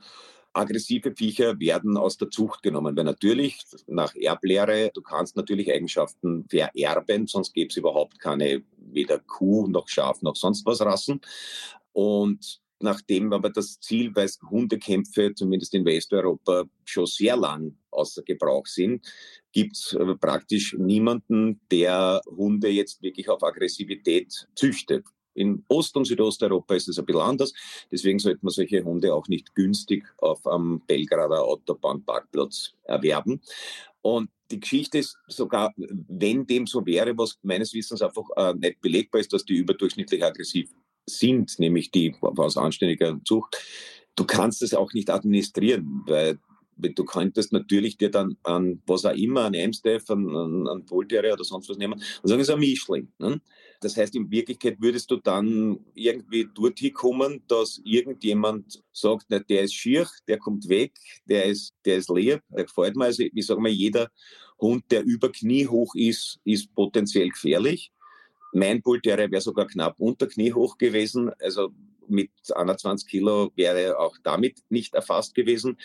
Aggressive 0.53 1.13
Viecher 1.15 1.59
werden 1.59 1.97
aus 1.97 2.17
der 2.17 2.29
Zucht 2.29 2.61
genommen, 2.61 2.95
weil 2.95 3.05
natürlich 3.05 3.63
nach 3.87 4.13
Erblehre, 4.15 4.91
du 4.93 5.01
kannst 5.01 5.37
natürlich 5.37 5.71
Eigenschaften 5.71 6.45
vererben, 6.49 7.27
sonst 7.27 7.53
gäbe 7.53 7.69
es 7.69 7.77
überhaupt 7.77 8.19
keine 8.19 8.63
weder 8.77 9.19
Kuh 9.19 9.67
noch 9.67 9.87
Schaf 9.87 10.21
noch 10.21 10.35
sonst 10.35 10.65
was 10.65 10.81
Rassen. 10.81 11.21
Und 11.93 12.60
nachdem 12.83 13.33
aber 13.33 13.49
das 13.49 13.79
Ziel, 13.79 14.11
weil 14.15 14.29
Hundekämpfe 14.49 15.33
zumindest 15.33 15.73
in 15.73 15.85
Westeuropa 15.85 16.65
schon 16.85 17.05
sehr 17.05 17.37
lang 17.37 17.77
außer 17.91 18.23
Gebrauch 18.23 18.65
sind, 18.65 19.05
gibt 19.51 19.75
es 19.75 19.93
äh, 19.93 20.15
praktisch 20.15 20.75
niemanden, 20.77 21.59
der 21.71 22.21
Hunde 22.25 22.69
jetzt 22.69 23.01
wirklich 23.01 23.29
auf 23.29 23.43
Aggressivität 23.43 24.47
züchtet. 24.55 25.05
In 25.33 25.63
Ost- 25.69 25.95
und 25.95 26.05
Südosteuropa 26.05 26.75
ist 26.75 26.89
es 26.89 26.99
ein 26.99 27.05
bisschen 27.05 27.21
anders. 27.21 27.53
Deswegen 27.89 28.19
sollte 28.19 28.39
man 28.41 28.51
solche 28.51 28.83
Hunde 28.83 29.13
auch 29.13 29.27
nicht 29.27 29.55
günstig 29.55 30.05
auf 30.17 30.45
einem 30.45 30.81
Belgrader 30.85 31.43
Autobahnparkplatz 31.43 32.73
erwerben. 32.83 33.41
Und 34.01 34.29
die 34.49 34.59
Geschichte 34.59 34.97
ist 34.97 35.17
sogar, 35.27 35.73
wenn 35.77 36.45
dem 36.45 36.67
so 36.67 36.85
wäre, 36.85 37.17
was 37.17 37.39
meines 37.43 37.73
Wissens 37.73 38.01
einfach 38.01 38.25
äh, 38.35 38.53
nicht 38.53 38.81
belegbar 38.81 39.21
ist, 39.21 39.31
dass 39.31 39.45
die 39.45 39.55
überdurchschnittlich 39.55 40.23
aggressiv 40.23 40.69
sind, 41.05 41.59
nämlich 41.59 41.91
die 41.91 42.15
aus 42.21 42.57
anständiger 42.57 43.19
Zucht, 43.25 43.57
du 44.15 44.25
kannst 44.25 44.61
es 44.61 44.73
auch 44.73 44.93
nicht 44.93 45.09
administrieren, 45.09 46.03
weil 46.05 46.39
du 46.77 47.05
könntest 47.05 47.53
natürlich 47.53 47.97
dir 47.97 48.09
dann 48.09 48.37
an 48.43 48.81
was 48.85 49.05
auch 49.05 49.15
immer, 49.15 49.45
an 49.45 49.55
Amstaff, 49.55 50.09
an, 50.09 50.35
an, 50.35 50.67
an 50.67 50.85
Bullterrier 50.85 51.33
oder 51.33 51.43
sonst 51.43 51.69
was 51.69 51.77
nehmen 51.77 51.93
und 51.93 52.27
sagen, 52.27 52.41
es 52.41 52.47
ist 52.47 52.53
ein 52.53 52.59
Mischling. 52.59 53.07
Ne? 53.19 53.41
Das 53.81 53.97
heißt, 53.97 54.15
in 54.15 54.29
Wirklichkeit 54.29 54.77
würdest 54.79 55.09
du 55.11 55.17
dann 55.17 55.79
irgendwie 55.93 56.47
dorthin 56.53 56.93
kommen, 56.93 57.43
dass 57.47 57.81
irgendjemand 57.83 58.81
sagt, 58.91 59.25
na, 59.29 59.39
der 59.39 59.63
ist 59.63 59.73
schier, 59.73 60.07
der 60.27 60.37
kommt 60.37 60.67
weg, 60.69 60.93
der 61.25 61.45
ist, 61.45 61.73
der 61.85 61.97
ist 61.97 62.09
leer, 62.09 62.41
der 62.49 62.65
gefällt 62.65 62.95
mir. 62.95 63.05
Also 63.05 63.23
ich 63.23 63.45
sage 63.45 63.61
mal, 63.61 63.71
jeder 63.71 64.09
Hund, 64.59 64.83
der 64.91 65.03
über 65.03 65.31
Knie 65.31 65.67
hoch 65.67 65.95
ist, 65.95 66.39
ist 66.43 66.73
potenziell 66.75 67.29
gefährlich. 67.29 67.91
Mein 68.53 68.81
Bullterrier 68.81 69.31
wäre 69.31 69.41
sogar 69.41 69.67
knapp 69.67 69.95
unter 69.99 70.27
Knie 70.27 70.53
hoch 70.53 70.77
gewesen. 70.77 71.31
Also 71.39 71.71
mit 72.07 72.31
21 72.53 73.07
Kilo 73.07 73.51
wäre 73.55 73.97
auch 73.97 74.17
damit 74.23 74.59
nicht 74.69 74.93
erfasst 74.93 75.33
gewesen, 75.33 75.77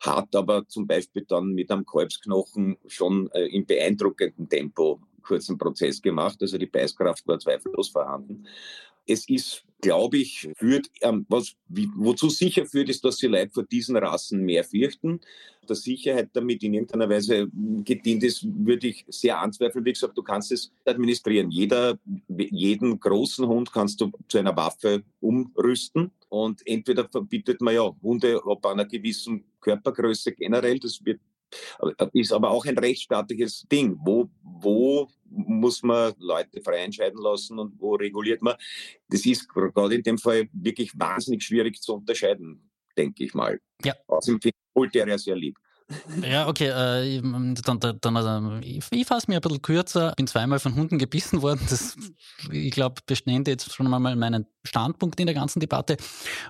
hat 0.00 0.34
aber 0.34 0.66
zum 0.68 0.86
Beispiel 0.86 1.24
dann 1.26 1.52
mit 1.54 1.70
einem 1.70 1.84
Kalbsknochen 1.84 2.76
schon 2.86 3.30
äh, 3.32 3.46
in 3.46 3.66
beeindruckendem 3.66 4.48
Tempo 4.48 5.00
kurzen 5.22 5.58
Prozess 5.58 6.00
gemacht. 6.00 6.38
Also 6.40 6.58
die 6.58 6.66
Beißkraft 6.66 7.26
war 7.26 7.38
zweifellos 7.38 7.88
vorhanden. 7.88 8.46
Es 9.06 9.28
ist, 9.28 9.64
glaube 9.80 10.18
ich, 10.18 10.48
führt, 10.56 10.88
ähm, 11.00 11.26
was, 11.28 11.54
wie, 11.68 11.88
wozu 11.96 12.30
sicher 12.30 12.66
führt, 12.66 12.88
ist, 12.88 13.04
dass 13.04 13.18
sie 13.18 13.26
Leute 13.26 13.50
vor 13.52 13.64
diesen 13.64 13.96
Rassen 13.96 14.44
mehr 14.44 14.64
fürchten. 14.64 15.20
Der 15.68 15.76
Sicherheit 15.76 16.30
damit 16.32 16.62
in 16.62 16.74
irgendeiner 16.74 17.08
Weise 17.08 17.48
gedient 17.84 18.22
ist, 18.24 18.44
würde 18.44 18.88
ich 18.88 19.04
sehr 19.08 19.38
anzweifeln. 19.38 19.84
Wie 19.84 19.92
gesagt, 19.92 20.16
du 20.16 20.22
kannst 20.22 20.50
es 20.52 20.72
administrieren. 20.84 21.50
Jeder, 21.50 21.98
jeden 22.28 22.98
großen 22.98 23.46
Hund 23.46 23.72
kannst 23.72 24.00
du 24.00 24.10
zu 24.28 24.38
einer 24.38 24.56
Waffe 24.56 25.02
umrüsten. 25.20 26.10
Und 26.28 26.66
entweder 26.66 27.08
verbietet 27.08 27.60
man 27.60 27.74
ja 27.74 27.94
Hunde 28.02 28.40
ab 28.44 28.66
einer 28.66 28.86
gewissen 28.86 29.44
Körpergröße 29.60 30.32
generell, 30.32 30.78
das 30.78 31.04
wird 31.04 31.20
Ist 32.12 32.32
aber 32.32 32.50
auch 32.50 32.64
ein 32.66 32.78
rechtsstaatliches 32.78 33.66
Ding. 33.70 33.98
Wo, 34.02 34.30
wo 34.42 35.08
muss 35.24 35.82
man 35.82 36.14
Leute 36.18 36.60
frei 36.62 36.84
entscheiden 36.84 37.20
lassen 37.20 37.58
und 37.58 37.78
wo 37.80 37.94
reguliert 37.94 38.42
man? 38.42 38.56
Das 39.08 39.24
ist 39.26 39.48
gerade 39.48 39.94
in 39.94 40.02
dem 40.02 40.18
Fall 40.18 40.48
wirklich 40.52 40.92
wahnsinnig 40.98 41.42
schwierig 41.42 41.80
zu 41.80 41.94
unterscheiden, 41.94 42.70
denke 42.96 43.24
ich 43.24 43.34
mal. 43.34 43.60
Ja. 43.84 43.94
Außerdem 44.06 44.40
finde 44.40 44.56
ich 44.56 44.74
Voltaire 44.74 45.18
sehr 45.18 45.36
lieb. 45.36 45.58
Ja, 46.22 46.48
okay, 46.48 46.68
äh, 46.68 47.20
dann, 47.20 47.80
dann, 48.00 48.16
also, 48.16 48.58
ich, 48.62 48.84
ich 48.90 49.06
fasse 49.06 49.30
mir 49.30 49.36
ein 49.36 49.40
bisschen 49.40 49.62
kürzer. 49.62 50.12
Bin 50.16 50.26
zweimal 50.26 50.58
von 50.58 50.74
Hunden 50.74 50.98
gebissen 50.98 51.42
worden. 51.42 51.60
Das, 51.68 51.96
ich 52.50 52.70
glaube, 52.72 53.00
bestände 53.06 53.50
jetzt 53.50 53.72
schon 53.72 53.88
mal 53.88 53.98
meinen 53.98 54.46
Standpunkt 54.64 55.18
in 55.20 55.26
der 55.26 55.34
ganzen 55.34 55.60
Debatte. 55.60 55.96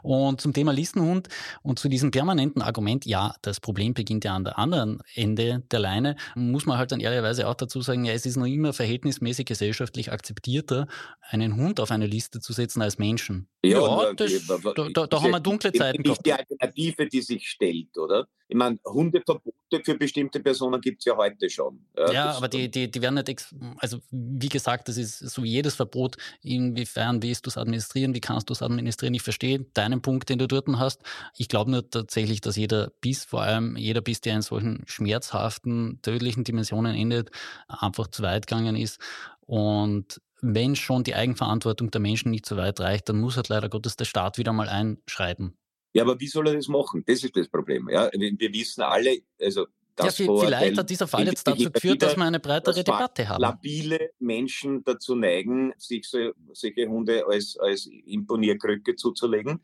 Und 0.03 0.41
zum 0.41 0.53
Thema 0.53 0.73
Listenhund 0.73 1.29
und 1.63 1.79
zu 1.79 1.89
diesem 1.89 2.11
permanenten 2.11 2.63
Argument, 2.63 3.07
ja, 3.07 3.35
das 3.43 3.61
Problem 3.61 3.95
beginnt 3.95 4.25
ja 4.25 4.35
an 4.35 4.45
der 4.45 4.59
anderen 4.59 5.03
Ende 5.15 5.63
der 5.71 5.81
Leine, 5.81 6.17
muss 6.35 6.67
man 6.67 6.79
halt 6.79 6.93
dann 6.93 7.01
ehrlicherweise 7.01 7.49
auch 7.49 7.55
dazu 7.55 7.81
sagen, 7.81 8.05
ja, 8.05 8.13
es 8.13 8.27
ist 8.27 8.37
noch 8.37 8.47
immer 8.47 8.73
verhältnismäßig 8.73 9.47
gesellschaftlich 9.47 10.13
akzeptierter, 10.13 10.87
einen 11.31 11.57
Hund 11.57 11.81
auf 11.81 11.91
eine 11.91 12.07
Liste 12.07 12.41
zu 12.41 12.53
setzen 12.53 12.83
als 12.83 12.99
Menschen. 12.99 13.49
Ja, 13.65 13.81
ja 13.81 14.13
das, 14.15 14.47
da, 14.47 14.89
da, 14.93 15.07
da 15.07 15.23
haben 15.23 15.31
wir 15.31 15.41
dunkle 15.41 15.73
Zeiten 15.73 16.03
gehabt. 16.03 16.27
Die 16.27 16.33
Alternative, 16.33 17.07
die 17.07 17.23
sich 17.23 17.49
stellt, 17.49 17.97
oder? 17.97 18.27
Ich 18.53 18.59
meine, 18.59 18.79
Hundeverbote 18.85 19.83
für 19.83 19.95
bestimmte 19.97 20.38
Personen 20.38 20.79
gibt 20.79 20.99
es 20.99 21.07
ja 21.07 21.17
heute 21.17 21.49
schon. 21.49 21.87
Ja, 21.97 22.12
ja 22.12 22.31
aber 22.33 22.49
die, 22.49 22.71
die, 22.71 22.91
die 22.91 23.01
werden 23.01 23.15
nicht, 23.15 23.47
also 23.79 24.01
wie 24.11 24.51
gesagt, 24.51 24.88
das 24.88 24.99
ist 24.99 25.21
so 25.21 25.43
jedes 25.43 25.77
Verbot, 25.77 26.19
inwiefern 26.43 27.23
willst 27.23 27.47
du 27.47 27.49
es 27.49 27.57
administrieren, 27.57 28.15
wie 28.15 28.21
kannst 28.21 28.51
du 28.51 28.53
es 28.53 28.61
administrieren? 28.61 29.15
Ich 29.15 29.23
verstehe 29.23 29.61
deinen 29.73 30.03
Punkt, 30.03 30.29
den 30.29 30.38
du 30.38 30.47
dort 30.47 30.69
hast. 30.69 31.01
Ich 31.35 31.49
glaube 31.49 31.71
nur 31.71 31.88
tatsächlich, 31.88 32.43
dass 32.43 32.57
jeder 32.57 32.93
Biss, 33.01 33.25
vor 33.25 33.41
allem 33.41 33.79
jeder 33.79 34.03
Biss, 34.03 34.21
der 34.21 34.35
in 34.35 34.43
solchen 34.43 34.83
schmerzhaften, 34.87 36.01
tödlichen 36.03 36.45
Dimensionen 36.45 36.95
endet, 36.95 37.31
einfach 37.69 38.09
zu 38.09 38.23
weit 38.23 38.47
gegangen 38.47 38.77
ist. 38.77 39.01
Und 39.47 40.21
wenn 40.43 40.77
schon 40.77 41.05
die 41.05 41.15
Eigenverantwortung 41.15 41.91
der 41.91 42.03
Menschen 42.03 42.31
nicht 42.31 42.45
so 42.45 42.59
weit 42.59 42.81
reicht, 42.81 43.09
dann 43.09 43.19
muss 43.19 43.37
halt 43.37 43.49
leider 43.49 43.71
Gottes 43.71 43.97
der 43.97 44.05
Staat 44.05 44.37
wieder 44.37 44.53
mal 44.53 44.69
einschreiten. 44.69 45.57
Ja, 45.93 46.05
aber 46.05 46.19
wie 46.19 46.27
soll 46.27 46.49
er 46.49 46.55
das 46.55 46.69
machen? 46.69 47.05
Das 47.07 47.23
ist 47.23 47.37
das 47.37 47.49
Problem. 47.49 47.89
Ja, 47.91 48.11
wir 48.13 48.53
wissen 48.53 48.83
alle, 48.83 49.19
also 49.41 49.67
das 49.95 50.19
ja, 50.19 50.27
vielleicht 50.27 50.79
hat 50.79 50.89
dieser 50.89 51.07
Fall 51.07 51.27
jetzt 51.27 51.47
dazu 51.47 51.71
geführt, 51.71 52.01
dass 52.01 52.17
wir 52.17 52.25
eine 52.25 52.41
breitere 52.41 52.83
Debatte 52.83 53.29
haben. 53.29 53.43
Labile 53.43 54.11
Menschen 54.21 54.83
dazu 54.85 55.15
neigen, 55.15 55.75
sich 55.77 56.07
so, 56.07 56.33
solche 56.53 56.89
Hunde 56.89 57.27
als, 57.27 57.59
als 57.59 57.91
Imponierkrücke 58.07 58.97
zuzulegen. 58.97 59.61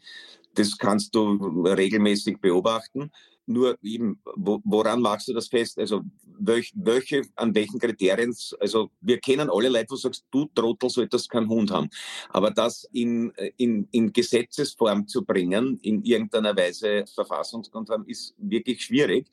Das 0.55 0.77
kannst 0.77 1.14
du 1.14 1.64
regelmäßig 1.64 2.41
beobachten. 2.41 3.11
Nur 3.48 3.78
eben, 3.82 4.20
wo, 4.37 4.61
woran 4.64 5.00
machst 5.00 5.28
du 5.28 5.32
das 5.32 5.48
fest? 5.48 5.78
Also 5.78 6.02
welch, 6.38 6.70
welche, 6.76 7.22
an 7.34 7.54
welchen 7.54 7.78
Kriterien? 7.78 8.37
Also 8.61 8.90
wir 9.00 9.18
kennen 9.18 9.48
alle 9.50 9.70
Leute, 9.70 9.90
wo 9.90 9.94
du 9.94 10.00
sagst, 10.00 10.26
du 10.30 10.44
Trottel 10.54 10.90
solltest 10.90 11.30
keinen 11.30 11.48
Hund 11.48 11.70
haben. 11.70 11.88
Aber 12.28 12.50
das 12.50 12.84
in, 12.92 13.32
in, 13.56 13.88
in 13.90 14.12
Gesetzesform 14.12 15.08
zu 15.08 15.24
bringen, 15.24 15.78
in 15.82 16.02
irgendeiner 16.02 16.54
Weise 16.54 17.04
verfassungskonform, 17.14 18.04
ist 18.06 18.34
wirklich 18.37 18.82
schwierig. 18.82 19.26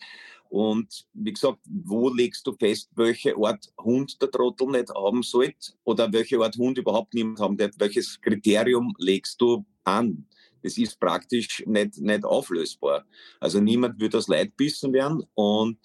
Und 0.50 1.06
wie 1.14 1.34
gesagt, 1.34 1.60
wo 1.66 2.10
legst 2.10 2.48
du 2.48 2.54
fest, 2.54 2.90
welche 2.96 3.36
Art 3.36 3.68
Hund 3.82 4.22
der 4.22 4.32
Trottel 4.32 4.68
nicht 4.68 4.90
haben 4.94 5.24
sollte 5.24 5.74
oder 5.84 6.12
welche 6.14 6.40
Art 6.40 6.56
Hund 6.56 6.78
überhaupt 6.78 7.14
niemand 7.14 7.40
haben 7.40 7.58
darf? 7.58 7.72
Welches 7.78 8.22
Kriterium 8.22 8.94
legst 8.98 9.42
du 9.42 9.66
an? 9.84 10.26
Das 10.64 10.78
ist 10.78 11.00
praktisch 11.00 11.64
nicht, 11.66 11.98
nicht 11.98 12.24
auflösbar. 12.24 13.06
Also 13.40 13.60
niemand 13.60 14.00
wird 14.00 14.16
aus 14.16 14.28
Leid 14.28 14.56
bissen 14.58 14.94
werden 14.94 15.24
und 15.34 15.78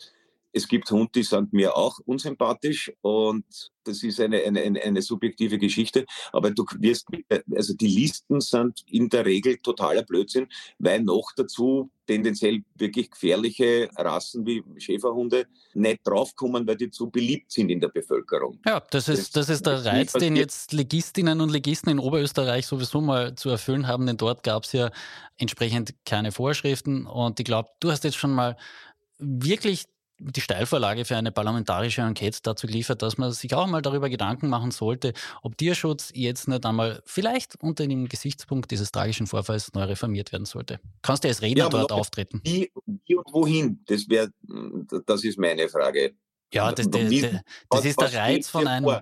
es 0.53 0.67
gibt 0.67 0.91
Hunde, 0.91 1.11
die 1.15 1.23
sind 1.23 1.53
mir 1.53 1.77
auch 1.77 1.99
unsympathisch 2.07 2.93
und 3.03 3.45
das 3.85 4.03
ist 4.03 4.21
eine, 4.21 4.43
eine, 4.43 4.61
eine, 4.61 4.83
eine 4.83 5.03
subjektive 5.03 5.59
Geschichte. 5.59 6.05
Aber 6.33 6.51
du 6.51 6.65
wirst, 6.79 7.07
also 7.55 7.75
die 7.75 7.87
Listen 7.87 8.41
sind 8.41 8.83
in 8.87 9.09
der 9.09 9.25
Regel 9.25 9.57
totaler 9.59 10.03
Blödsinn, 10.03 10.49
weil 10.79 11.03
noch 11.03 11.33
dazu 11.35 11.91
tendenziell 12.07 12.63
wirklich 12.75 13.11
gefährliche 13.11 13.89
Rassen 13.97 14.45
wie 14.45 14.63
Schäferhunde 14.79 15.47
nicht 15.75 16.01
draufkommen, 16.05 16.67
weil 16.67 16.77
die 16.77 16.91
zu 16.91 17.09
beliebt 17.09 17.53
sind 17.53 17.71
in 17.71 17.81
der 17.81 17.89
Bevölkerung. 17.89 18.59
Ja, 18.67 18.81
das 18.91 19.09
ist, 19.09 19.37
das, 19.37 19.47
das 19.47 19.57
ist 19.57 19.67
der 19.67 19.85
Reiz, 19.85 20.13
den 20.13 20.37
jetzt 20.37 20.73
Legistinnen 20.73 21.41
und 21.41 21.51
Legisten 21.51 21.91
in 21.91 22.01
Oberösterreich 22.01 22.67
sowieso 22.67 23.01
mal 23.01 23.35
zu 23.37 23.49
erfüllen 23.49 23.87
haben, 23.87 24.07
denn 24.07 24.17
dort 24.17 24.43
gab 24.43 24.65
es 24.65 24.73
ja 24.73 24.91
entsprechend 25.39 25.95
keine 26.05 26.33
Vorschriften 26.33 27.07
und 27.07 27.39
ich 27.39 27.47
glaube, 27.47 27.71
du 27.79 27.91
hast 27.91 28.05
jetzt 28.05 28.17
schon 28.17 28.33
mal 28.33 28.57
wirklich 29.19 29.87
die 30.21 30.41
Steilvorlage 30.41 31.05
für 31.05 31.17
eine 31.17 31.33
parlamentarische 31.33 32.03
Enquete 32.03 32.39
dazu 32.43 32.67
geliefert, 32.67 33.03
dass 33.03 33.19
man 33.19 33.33
sich 33.33 33.55
auch 33.55 33.67
mal 33.67 33.83
darüber 33.83 34.09
Gedanken 34.11 34.49
machen 34.49 34.71
sollte, 34.71 35.13
ob 35.43 35.57
Tierschutz 35.57 36.13
jetzt 36.15 36.47
nicht 36.49 36.65
einmal 36.67 37.03
vielleicht 37.07 37.61
unter 37.63 37.87
dem 37.87 38.09
Gesichtspunkt 38.09 38.71
dieses 38.71 38.93
tragischen 38.93 39.27
Vorfalls 39.27 39.73
neu 39.73 39.85
reformiert 39.85 40.33
werden 40.33 40.45
sollte. 40.45 40.81
Kannst 41.03 41.25
du 41.25 41.29
als 41.29 41.43
Redner 41.43 41.65
ja, 41.65 41.69
dort 41.71 41.93
auftreten? 41.93 42.41
Wie, 42.45 42.71
wie, 43.07 43.17
und 43.17 43.33
wohin? 43.33 43.83
Das 43.87 44.09
wäre, 44.09 44.31
das 45.07 45.25
ist 45.25 45.39
meine 45.39 45.69
Frage. 45.69 46.15
Ja, 46.53 46.73
das, 46.73 46.91
das, 46.91 47.09
das, 47.09 47.41
das 47.71 47.85
ist 47.85 48.01
der 48.01 48.13
Reiz 48.15 48.49
von 48.49 48.67
einem. 48.67 49.01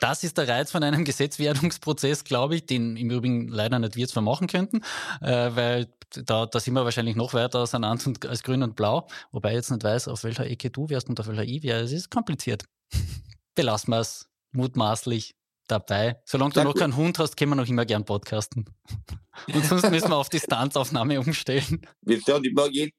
Das 0.00 0.24
ist 0.24 0.38
der 0.38 0.48
Reiz 0.48 0.70
von 0.70 0.82
einem 0.82 1.04
Gesetzwerdungsprozess, 1.06 2.24
glaube 2.24 2.56
ich, 2.56 2.66
den 2.66 2.96
im 2.96 3.10
Übrigen 3.10 3.48
leider 3.48 3.78
nicht 3.78 3.96
wir 3.96 4.08
zwar 4.08 4.22
machen 4.22 4.46
könnten, 4.46 4.82
äh, 5.20 5.50
weil 5.54 5.92
da, 6.24 6.46
da 6.46 6.60
sind 6.60 6.74
wir 6.74 6.84
wahrscheinlich 6.84 7.16
noch 7.16 7.34
weiter 7.34 7.60
auseinander 7.60 8.12
als 8.28 8.42
Grün 8.42 8.62
und 8.62 8.76
Blau, 8.76 9.08
wobei 9.32 9.50
ich 9.50 9.56
jetzt 9.56 9.70
nicht 9.70 9.84
weiß, 9.84 10.08
auf 10.08 10.24
welcher 10.24 10.46
Ecke 10.46 10.70
du 10.70 10.88
wärst 10.88 11.08
und 11.08 11.20
auf 11.20 11.28
welcher 11.28 11.44
ich 11.44 11.62
wäre. 11.62 11.80
Es 11.80 11.92
ist 11.92 12.10
kompliziert. 12.10 12.64
Belassen 13.54 13.92
wir 13.92 14.00
es 14.00 14.28
mutmaßlich 14.52 15.34
dabei. 15.68 16.20
Solange 16.24 16.52
du 16.52 16.64
noch 16.64 16.74
keinen 16.74 16.96
Hund 16.96 17.18
hast, 17.18 17.36
können 17.36 17.52
wir 17.52 17.56
noch 17.56 17.68
immer 17.68 17.86
gern 17.86 18.04
podcasten. 18.04 18.64
Und 19.54 19.64
sonst 19.64 19.88
müssen 19.90 20.10
wir 20.10 20.16
auf 20.16 20.28
Distanzaufnahme 20.28 21.20
umstellen. 21.20 21.86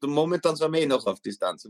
Momentan 0.01 0.55
sind 0.55 0.73
wir 0.73 0.81
eh 0.81 0.85
noch 0.85 1.05
auf 1.05 1.19
Distanz. 1.19 1.67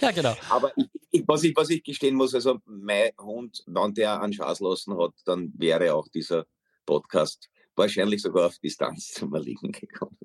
ja, 0.00 0.10
genau. 0.12 0.36
Aber 0.48 0.72
ich, 0.76 0.88
ich, 1.10 1.24
was, 1.26 1.42
ich, 1.44 1.56
was 1.56 1.70
ich 1.70 1.82
gestehen 1.82 2.14
muss, 2.14 2.34
also 2.34 2.58
mein 2.66 3.10
Hund, 3.20 3.62
wenn 3.66 3.94
der 3.94 4.20
einen 4.20 4.32
Chance 4.32 4.64
lassen 4.64 4.98
hat, 4.98 5.12
dann 5.24 5.52
wäre 5.56 5.94
auch 5.94 6.08
dieser 6.08 6.46
Podcast 6.84 7.48
wahrscheinlich 7.76 8.22
sogar 8.22 8.46
auf 8.46 8.58
Distanz 8.58 9.08
zum 9.14 9.34
Erliegen 9.34 9.72
gekommen. 9.72 10.16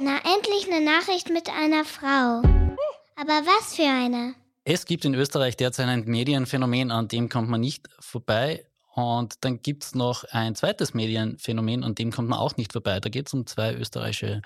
Na, 0.00 0.18
endlich 0.34 0.70
eine 0.70 0.84
Nachricht 0.84 1.30
mit 1.30 1.48
einer 1.48 1.84
Frau. 1.84 2.42
Aber 3.16 3.46
was 3.46 3.76
für 3.76 3.84
eine? 3.84 4.34
Es 4.64 4.86
gibt 4.86 5.04
in 5.04 5.14
Österreich 5.14 5.56
derzeit 5.56 5.86
ein 5.88 6.04
Medienphänomen, 6.04 6.90
an 6.90 7.08
dem 7.08 7.28
kommt 7.28 7.48
man 7.48 7.60
nicht 7.60 7.88
vorbei. 8.00 8.66
Und 8.94 9.44
dann 9.44 9.60
gibt 9.60 9.84
es 9.84 9.94
noch 9.94 10.24
ein 10.30 10.54
zweites 10.54 10.94
Medienphänomen, 10.94 11.82
an 11.84 11.94
dem 11.94 12.12
kommt 12.12 12.28
man 12.28 12.38
auch 12.38 12.56
nicht 12.56 12.72
vorbei. 12.72 13.00
Da 13.00 13.08
geht 13.08 13.26
es 13.26 13.34
um 13.34 13.46
zwei 13.46 13.74
österreichische 13.74 14.40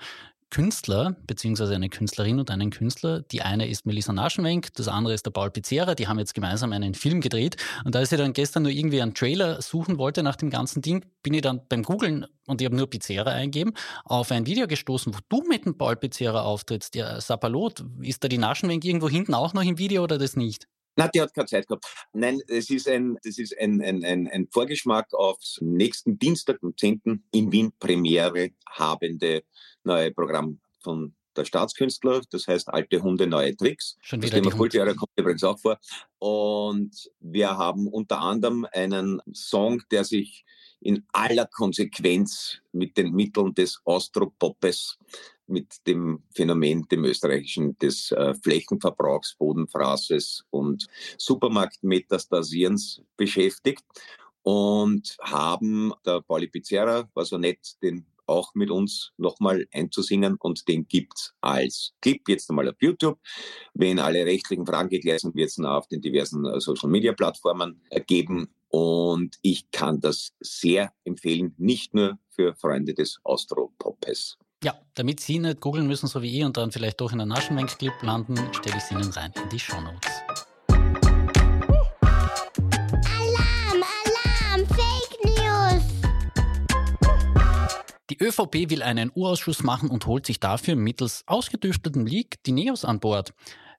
Künstler, 0.51 1.15
beziehungsweise 1.27 1.75
eine 1.75 1.89
Künstlerin 1.89 2.39
und 2.39 2.49
einen 2.49 2.71
Künstler. 2.71 3.21
Die 3.21 3.41
eine 3.41 3.67
ist 3.67 3.85
Melissa 3.85 4.13
Naschenwenk, 4.13 4.73
das 4.73 4.87
andere 4.87 5.13
ist 5.13 5.25
der 5.25 5.31
Paul 5.31 5.51
Pizzera. 5.51 5.95
Die 5.95 6.07
haben 6.07 6.17
jetzt 6.17 6.33
gemeinsam 6.33 6.73
einen 6.73 6.95
Film 6.95 7.21
gedreht. 7.21 7.57
Und 7.85 7.95
als 7.95 8.11
ich 8.11 8.17
dann 8.17 8.33
gestern 8.33 8.63
nur 8.63 8.71
irgendwie 8.71 9.01
einen 9.01 9.13
Trailer 9.13 9.61
suchen 9.61 9.97
wollte 9.97 10.23
nach 10.23 10.35
dem 10.35 10.49
ganzen 10.49 10.81
Ding, 10.81 11.05
bin 11.21 11.33
ich 11.33 11.41
dann 11.41 11.61
beim 11.69 11.83
Googlen 11.83 12.25
und 12.47 12.61
ich 12.61 12.65
habe 12.65 12.75
nur 12.75 12.89
Pizzera 12.89 13.31
eingeben, 13.31 13.73
auf 14.05 14.31
ein 14.31 14.47
Video 14.47 14.67
gestoßen, 14.67 15.13
wo 15.13 15.19
du 15.29 15.47
mit 15.47 15.65
dem 15.65 15.77
Paul 15.77 15.95
Pizzera 15.95 16.41
auftrittst. 16.41 16.95
Ja, 16.95 17.21
Sapalot, 17.21 17.85
ist 18.01 18.23
da 18.23 18.27
die 18.27 18.39
Naschenwenk 18.39 18.83
irgendwo 18.83 19.09
hinten 19.09 19.35
auch 19.35 19.53
noch 19.53 19.63
im 19.63 19.77
Video 19.77 20.03
oder 20.03 20.17
das 20.17 20.35
nicht? 20.35 20.67
Na, 20.99 21.07
die 21.07 21.21
hat 21.21 21.33
keine 21.33 21.47
Zeit 21.47 21.65
gehabt. 21.65 21.85
Nein, 22.11 22.41
es 22.49 22.69
ist 22.69 22.85
ein, 22.87 23.17
das 23.23 23.37
ist 23.37 23.57
ein, 23.57 23.81
ein, 23.81 24.03
ein, 24.03 24.27
ein 24.27 24.47
Vorgeschmack 24.51 25.13
aufs 25.13 25.57
nächsten 25.61 26.19
Dienstag, 26.19 26.57
am 26.61 26.75
10. 26.75 27.23
in 27.31 27.51
Wien 27.53 27.71
Premiere 27.79 28.49
habende 28.69 29.43
neue 29.89 30.11
Programm 30.11 30.59
von 30.79 31.13
der 31.35 31.45
Staatskünstler, 31.45 32.21
das 32.31 32.47
heißt 32.47 32.69
Alte 32.69 33.01
Hunde, 33.01 33.27
neue 33.27 33.55
Tricks. 33.55 33.97
Schon 34.01 34.21
wieder 34.21 34.37
das 34.37 34.41
Thema 34.41 34.55
Kultjahre 34.55 34.95
kommt 34.95 35.11
übrigens 35.15 35.43
auch 35.43 35.59
vor. 35.59 35.79
Und 36.19 37.11
wir 37.19 37.57
haben 37.57 37.87
unter 37.87 38.19
anderem 38.19 38.65
einen 38.71 39.21
Song, 39.33 39.81
der 39.91 40.03
sich 40.03 40.45
in 40.81 41.05
aller 41.11 41.45
Konsequenz 41.45 42.59
mit 42.71 42.97
den 42.97 43.13
Mitteln 43.13 43.53
des 43.53 43.81
Austropopes, 43.83 44.97
mit 45.47 45.85
dem 45.87 46.23
Phänomen, 46.33 46.87
dem 46.89 47.03
österreichischen, 47.05 47.77
des 47.79 48.11
äh, 48.11 48.33
Flächenverbrauchs, 48.35 49.35
Bodenfraßes 49.35 50.45
und 50.51 50.87
Supermarktmetastasierens 51.17 53.01
beschäftigt 53.17 53.83
und 54.43 55.17
haben 55.21 55.91
der 56.05 56.21
Pauli 56.21 56.47
Pizzerra, 56.47 57.09
war 57.13 57.25
so 57.25 57.37
nett, 57.37 57.75
den 57.81 58.05
auch 58.29 58.53
mit 58.55 58.71
uns 58.71 59.11
nochmal 59.17 59.65
einzusingen 59.73 60.35
und 60.39 60.67
den 60.67 60.87
gibt's 60.87 61.33
als 61.41 61.93
Clip 62.01 62.21
jetzt 62.27 62.49
einmal 62.49 62.69
auf 62.69 62.75
YouTube. 62.79 63.19
Wenn 63.73 63.99
alle 63.99 64.25
rechtlichen 64.25 64.65
Fragen 64.65 64.89
geklärt 64.89 65.21
sind, 65.21 65.35
wird 65.35 65.49
es 65.49 65.59
auf 65.59 65.87
den 65.87 66.01
diversen 66.01 66.45
äh, 66.45 66.59
Social 66.59 66.89
Media 66.89 67.13
Plattformen 67.13 67.81
geben 68.07 68.49
und 68.69 69.37
ich 69.41 69.71
kann 69.71 69.99
das 69.99 70.33
sehr 70.39 70.93
empfehlen, 71.03 71.55
nicht 71.57 71.93
nur 71.93 72.19
für 72.29 72.55
Freunde 72.55 72.93
des 72.93 73.19
Austropopes. 73.23 74.37
Ja, 74.63 74.79
damit 74.93 75.19
Sie 75.21 75.39
nicht 75.39 75.61
googeln 75.61 75.87
müssen, 75.87 76.07
so 76.07 76.21
wie 76.21 76.37
ich, 76.37 76.43
und 76.43 76.57
dann 76.57 76.71
vielleicht 76.71 76.99
doch 77.01 77.11
in 77.11 77.21
einen 77.21 77.29
Naschenwenk-Clip 77.29 77.93
landen, 78.01 78.37
stelle 78.53 78.77
ich 78.77 78.83
Sie 78.83 78.93
Ihnen 78.93 79.11
rein 79.11 79.31
in 79.41 79.49
die 79.49 79.59
Shownotes. 79.59 80.48
ÖVP 88.21 88.69
will 88.69 88.83
einen 88.83 89.11
Urausschuss 89.13 89.63
machen 89.63 89.89
und 89.89 90.05
holt 90.05 90.25
sich 90.25 90.39
dafür 90.39 90.75
mittels 90.75 91.23
ausgedüfteltem 91.25 92.05
Leak 92.05 92.43
die 92.43 92.51
Neos 92.51 92.85
an 92.85 92.99
Bord. 92.99 93.33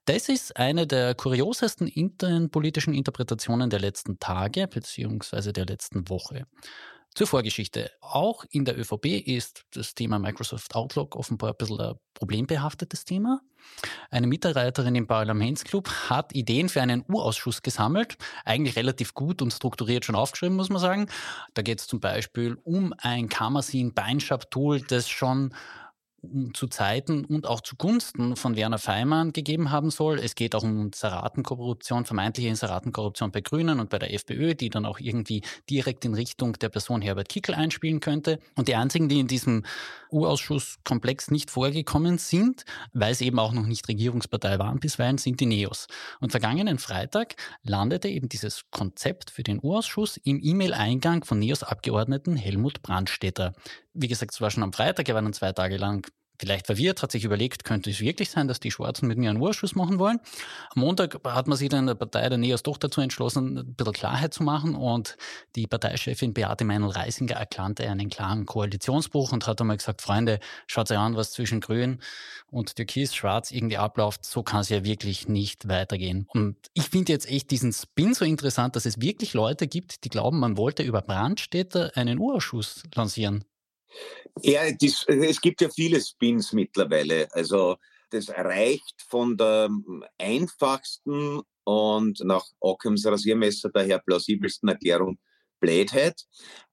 Das 0.05 0.29
ist 0.29 0.57
eine 0.57 0.87
der 0.87 1.13
kuriosesten 1.13 1.87
innenpolitischen 1.87 2.93
Interpretationen 2.93 3.69
der 3.69 3.79
letzten 3.79 4.17
Tage 4.17 4.67
bzw. 4.67 5.51
der 5.51 5.65
letzten 5.65 6.09
Woche. 6.09 6.47
Zur 7.13 7.27
Vorgeschichte. 7.27 7.91
Auch 7.99 8.45
in 8.51 8.63
der 8.63 8.79
ÖVP 8.79 9.05
ist 9.05 9.65
das 9.73 9.95
Thema 9.95 10.17
Microsoft 10.17 10.73
Outlook 10.75 11.17
offenbar 11.17 11.49
ein 11.49 11.57
bisschen 11.57 11.81
ein 11.81 11.95
problembehaftetes 12.13 13.03
Thema. 13.03 13.41
Eine 14.09 14.27
Mitarbeiterin 14.27 14.95
im 14.95 15.07
Parlamentsclub 15.07 15.89
hat 16.09 16.33
Ideen 16.33 16.69
für 16.69 16.81
einen 16.81 17.03
U-Ausschuss 17.07 17.61
gesammelt, 17.61 18.17
eigentlich 18.45 18.77
relativ 18.77 19.13
gut 19.13 19.41
und 19.41 19.51
strukturiert 19.51 20.05
schon 20.05 20.15
aufgeschrieben, 20.15 20.55
muss 20.55 20.69
man 20.69 20.81
sagen. 20.81 21.07
Da 21.53 21.61
geht 21.61 21.81
es 21.81 21.87
zum 21.87 21.99
Beispiel 21.99 22.57
um 22.63 22.93
ein 22.97 23.27
Kammersin-Beinschab-Tool, 23.27 24.81
das 24.81 25.09
schon 25.09 25.53
zu 26.53 26.67
Zeiten 26.67 27.25
und 27.25 27.47
auch 27.47 27.61
zugunsten 27.61 28.35
von 28.35 28.55
Werner 28.55 28.77
Feimann 28.77 29.33
gegeben 29.33 29.71
haben 29.71 29.89
soll. 29.89 30.19
Es 30.19 30.35
geht 30.35 30.53
auch 30.53 30.63
um 30.63 30.79
Inseratenkorruption, 30.79 32.05
vermeintliche 32.05 32.49
Inseratenkorruption 32.49 33.31
bei 33.31 33.41
Grünen 33.41 33.79
und 33.79 33.89
bei 33.89 33.97
der 33.97 34.13
FPÖ, 34.13 34.53
die 34.53 34.69
dann 34.69 34.85
auch 34.85 34.99
irgendwie 34.99 35.41
direkt 35.69 36.05
in 36.05 36.13
Richtung 36.13 36.53
der 36.53 36.69
Person 36.69 37.01
Herbert 37.01 37.29
Kickel 37.29 37.55
einspielen 37.55 38.01
könnte. 38.01 38.39
Und 38.55 38.67
die 38.67 38.75
einzigen, 38.75 39.09
die 39.09 39.19
in 39.19 39.27
diesem 39.27 39.63
U-Ausschusskomplex 40.11 41.31
nicht 41.31 41.49
vorgekommen 41.49 42.19
sind, 42.19 42.65
weil 42.93 43.15
sie 43.15 43.25
eben 43.25 43.39
auch 43.39 43.53
noch 43.53 43.65
nicht 43.65 43.87
Regierungspartei 43.87 44.59
waren 44.59 44.79
bisweilen, 44.79 45.17
sind 45.17 45.39
die 45.39 45.45
Neos. 45.47 45.87
Und 46.19 46.31
vergangenen 46.31 46.77
Freitag 46.77 47.35
landete 47.63 48.09
eben 48.09 48.29
dieses 48.29 48.65
Konzept 48.69 49.31
für 49.31 49.43
den 49.43 49.59
U-Ausschuss 49.61 50.17
im 50.17 50.39
E-Mail-Eingang 50.41 51.23
von 51.23 51.39
Neos-Abgeordneten 51.39 52.35
Helmut 52.35 52.83
Brandstätter 52.83 53.53
wie 53.93 54.07
gesagt, 54.07 54.33
es 54.33 54.41
war 54.41 54.51
schon 54.51 54.63
am 54.63 54.73
Freitag, 54.73 55.07
er 55.09 55.15
war 55.15 55.21
dann 55.21 55.33
zwei 55.33 55.51
Tage 55.51 55.77
lang 55.77 56.07
vielleicht 56.41 56.65
verwirrt, 56.65 57.03
hat 57.03 57.11
sich 57.11 57.23
überlegt, 57.23 57.63
könnte 57.63 57.91
es 57.91 58.01
wirklich 58.01 58.31
sein, 58.31 58.47
dass 58.47 58.59
die 58.59 58.71
Schwarzen 58.71 59.07
mit 59.07 59.17
mir 59.17 59.29
einen 59.29 59.39
Urschuss 59.39 59.75
machen 59.75 59.99
wollen. 59.99 60.19
Am 60.75 60.81
Montag 60.81 61.19
hat 61.23 61.47
man 61.47 61.57
sich 61.57 61.69
dann 61.69 61.81
in 61.81 61.87
der 61.87 61.95
Partei 61.95 62.27
der 62.27 62.39
NEOS 62.39 62.63
doch 62.63 62.77
dazu 62.77 62.99
entschlossen, 62.99 63.59
ein 63.59 63.75
bisschen 63.75 63.93
Klarheit 63.93 64.33
zu 64.33 64.43
machen 64.43 64.75
und 64.75 65.17
die 65.55 65.67
Parteichefin 65.67 66.33
Beate 66.33 66.65
Meinl-Reisinger 66.65 67.35
erkannte 67.35 67.87
einen 67.87 68.09
klaren 68.09 68.45
Koalitionsbruch 68.45 69.31
und 69.31 69.45
hat 69.45 69.61
einmal 69.61 69.77
gesagt, 69.77 70.01
Freunde, 70.01 70.39
schaut 70.65 70.89
euch 70.89 70.97
an, 70.97 71.15
was 71.15 71.31
zwischen 71.31 71.61
Grün 71.61 72.01
und 72.49 72.75
Türkis-Schwarz 72.75 73.51
irgendwie 73.51 73.77
abläuft, 73.77 74.25
so 74.25 74.41
kann 74.41 74.61
es 74.61 74.69
ja 74.69 74.83
wirklich 74.83 75.27
nicht 75.27 75.67
weitergehen. 75.67 76.25
Und 76.29 76.57
ich 76.73 76.89
finde 76.89 77.11
jetzt 77.11 77.29
echt 77.29 77.51
diesen 77.51 77.71
Spin 77.71 78.15
so 78.15 78.25
interessant, 78.25 78.75
dass 78.75 78.87
es 78.87 78.99
wirklich 78.99 79.35
Leute 79.35 79.67
gibt, 79.67 80.03
die 80.03 80.09
glauben, 80.09 80.39
man 80.39 80.57
wollte 80.57 80.81
über 80.81 81.01
Brandstätter 81.01 81.91
einen 81.95 82.17
Urausschuss 82.17 82.81
lancieren. 82.95 83.45
Ja, 84.41 84.61
das, 84.71 85.05
es 85.07 85.41
gibt 85.41 85.61
ja 85.61 85.69
viele 85.69 86.01
Spins 86.01 86.53
mittlerweile. 86.53 87.27
Also 87.31 87.77
das 88.09 88.29
reicht 88.29 89.01
von 89.07 89.37
der 89.37 89.69
einfachsten 90.17 91.41
und 91.63 92.19
nach 92.23 92.45
Ockhams 92.59 93.05
Rasiermesser 93.05 93.69
daher 93.69 93.99
plausibelsten 93.99 94.69
Erklärung 94.69 95.17
Blödheit 95.59 96.25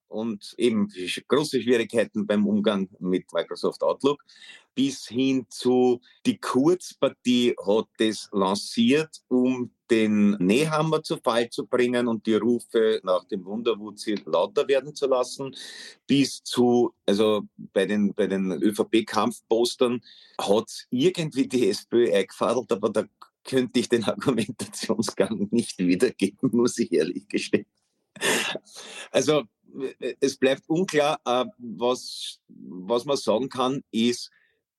und 0.09 0.53
eben 0.57 0.91
große 1.27 1.61
Schwierigkeiten 1.61 2.27
beim 2.27 2.45
Umgang 2.45 2.89
mit 2.99 3.31
Microsoft 3.33 3.81
Outlook 3.83 4.23
bis 4.79 5.07
hin 5.09 5.45
zu 5.49 5.99
die 6.25 6.37
Kurzpartie 6.37 7.53
hat 7.67 7.87
das 7.97 8.29
lanciert, 8.31 9.09
um 9.27 9.71
den 9.91 10.37
Nähhammer 10.39 11.03
zu 11.03 11.17
Fall 11.17 11.49
zu 11.49 11.65
bringen 11.65 12.07
und 12.07 12.25
die 12.25 12.35
Rufe 12.35 13.01
nach 13.03 13.25
dem 13.25 13.43
Wunderwutzi 13.43 14.15
lauter 14.25 14.67
werden 14.69 14.95
zu 14.95 15.07
lassen, 15.07 15.53
bis 16.07 16.43
zu, 16.43 16.93
also 17.05 17.41
bei 17.73 17.87
den, 17.87 18.13
bei 18.13 18.27
den 18.27 18.51
ÖVP-Kampfpostern 18.51 20.01
hat 20.39 20.87
irgendwie 20.91 21.49
die 21.49 21.69
SPÖ 21.69 22.13
eingefadelt, 22.13 22.71
aber 22.71 22.89
da 22.89 23.03
könnte 23.43 23.81
ich 23.81 23.89
den 23.89 24.03
Argumentationsgang 24.05 25.49
nicht 25.51 25.79
wiedergeben, 25.79 26.51
muss 26.53 26.77
ich 26.77 26.93
ehrlich 26.93 27.27
gestehen. 27.27 27.65
Also 29.11 29.43
es 30.19 30.37
bleibt 30.37 30.67
unklar, 30.67 31.19
äh, 31.25 31.45
was, 31.57 32.39
was 32.47 33.05
man 33.05 33.17
sagen 33.17 33.49
kann, 33.49 33.83
ist, 33.91 34.31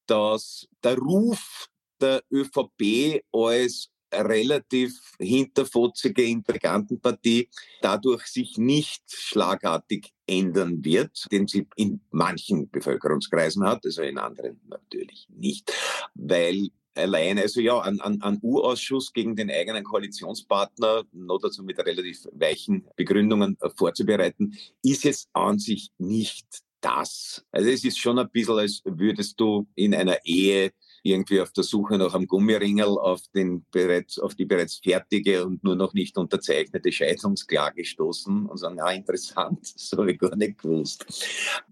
dass 0.06 0.68
der 0.82 0.96
Ruf 0.98 1.68
der 2.00 2.22
ÖVP 2.30 3.22
als 3.32 3.90
relativ 4.12 5.14
hinterfotzige 5.18 6.24
Intrigantenpartie 6.24 7.48
dadurch 7.80 8.26
sich 8.26 8.58
nicht 8.58 9.02
schlagartig 9.06 10.12
ändern 10.26 10.84
wird, 10.84 11.26
den 11.30 11.46
sie 11.46 11.66
in 11.76 12.00
manchen 12.10 12.68
Bevölkerungskreisen 12.70 13.64
hat, 13.64 13.84
also 13.84 14.02
in 14.02 14.18
anderen 14.18 14.60
natürlich 14.68 15.28
nicht, 15.30 15.72
weil 16.14 16.70
alleine, 16.94 17.42
also 17.42 17.60
ja, 17.60 17.80
ein, 17.80 18.00
ein, 18.00 18.20
ein 18.22 18.38
U-Ausschuss 18.42 19.12
gegen 19.12 19.36
den 19.36 19.50
eigenen 19.50 19.84
Koalitionspartner, 19.84 21.04
noch 21.12 21.38
dazu 21.38 21.62
mit 21.62 21.78
relativ 21.78 22.26
weichen 22.32 22.86
Begründungen 22.96 23.56
äh, 23.60 23.70
vorzubereiten, 23.70 24.56
ist 24.82 25.04
jetzt 25.04 25.28
an 25.32 25.58
sich 25.58 25.90
nicht 25.98 26.46
das. 26.80 27.44
Also 27.52 27.68
es 27.68 27.84
ist 27.84 27.98
schon 27.98 28.18
ein 28.18 28.30
bisschen, 28.30 28.58
als 28.58 28.82
würdest 28.84 29.38
du 29.38 29.66
in 29.74 29.94
einer 29.94 30.18
Ehe 30.24 30.72
irgendwie 31.02 31.40
auf 31.40 31.52
der 31.52 31.64
Suche 31.64 31.98
nach 31.98 32.14
einem 32.14 32.26
Gummiringel 32.26 32.86
auf, 32.86 33.22
den 33.34 33.64
bereits, 33.70 34.18
auf 34.18 34.34
die 34.34 34.44
bereits 34.44 34.76
fertige 34.76 35.46
und 35.46 35.64
nur 35.64 35.76
noch 35.76 35.94
nicht 35.94 36.16
unterzeichnete 36.18 36.92
Scheidungsklage 36.92 37.84
stoßen 37.84 38.46
und 38.46 38.56
sagen, 38.56 38.80
ah, 38.80 38.92
interessant, 38.92 39.60
so 39.76 39.98
habe 39.98 40.12
ich 40.12 40.18
gar 40.18 40.36
nicht 40.36 40.58
gewusst. 40.58 41.06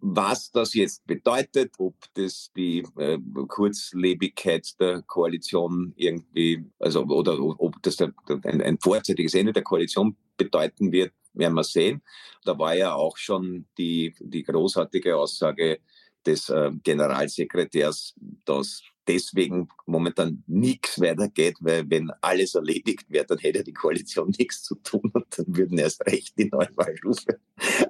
Was 0.00 0.50
das 0.50 0.74
jetzt 0.74 1.06
bedeutet, 1.06 1.72
ob 1.78 1.94
das 2.14 2.50
die 2.56 2.86
äh, 2.96 3.18
Kurzlebigkeit 3.48 4.68
der 4.80 5.02
Koalition 5.02 5.92
irgendwie, 5.96 6.64
also 6.78 7.02
oder 7.04 7.38
ob 7.40 7.82
das 7.82 7.96
der, 7.96 8.12
ein, 8.44 8.62
ein 8.62 8.78
vorzeitiges 8.78 9.34
Ende 9.34 9.52
der 9.52 9.62
Koalition 9.62 10.16
bedeuten 10.36 10.92
wird, 10.92 11.12
werden 11.34 11.54
wir 11.54 11.64
sehen. 11.64 12.02
Da 12.44 12.58
war 12.58 12.74
ja 12.74 12.94
auch 12.94 13.16
schon 13.16 13.66
die, 13.76 14.14
die 14.18 14.42
großartige 14.42 15.16
Aussage 15.16 15.80
des 16.26 16.48
äh, 16.48 16.70
Generalsekretärs, 16.82 18.14
dass 18.44 18.82
deswegen 19.08 19.68
momentan 19.86 20.42
nichts 20.46 21.00
weitergeht, 21.00 21.56
weil 21.60 21.88
wenn 21.90 22.10
alles 22.20 22.54
erledigt 22.54 23.06
wäre, 23.08 23.26
dann 23.26 23.38
hätte 23.38 23.64
die 23.64 23.72
Koalition 23.72 24.30
nichts 24.38 24.62
zu 24.62 24.74
tun 24.76 25.10
und 25.12 25.26
dann 25.36 25.46
würden 25.48 25.78
erst 25.78 26.04
recht 26.06 26.38
die 26.38 26.46
Neuwahlrufe. 26.46 27.40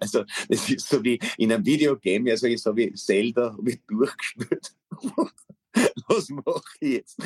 Also 0.01 0.25
das 0.49 0.71
ist 0.71 0.89
so 0.89 1.03
wie 1.03 1.19
in 1.37 1.53
einem 1.53 1.67
Videogame, 1.67 2.31
also 2.31 2.47
so 2.57 2.77
wie 2.77 2.93
Zelda 2.95 3.57
wird 3.61 3.81
durchgespielt. 3.89 4.75
Was 6.09 6.29
mache 6.31 6.63
ich 6.81 6.93
jetzt? 6.93 7.19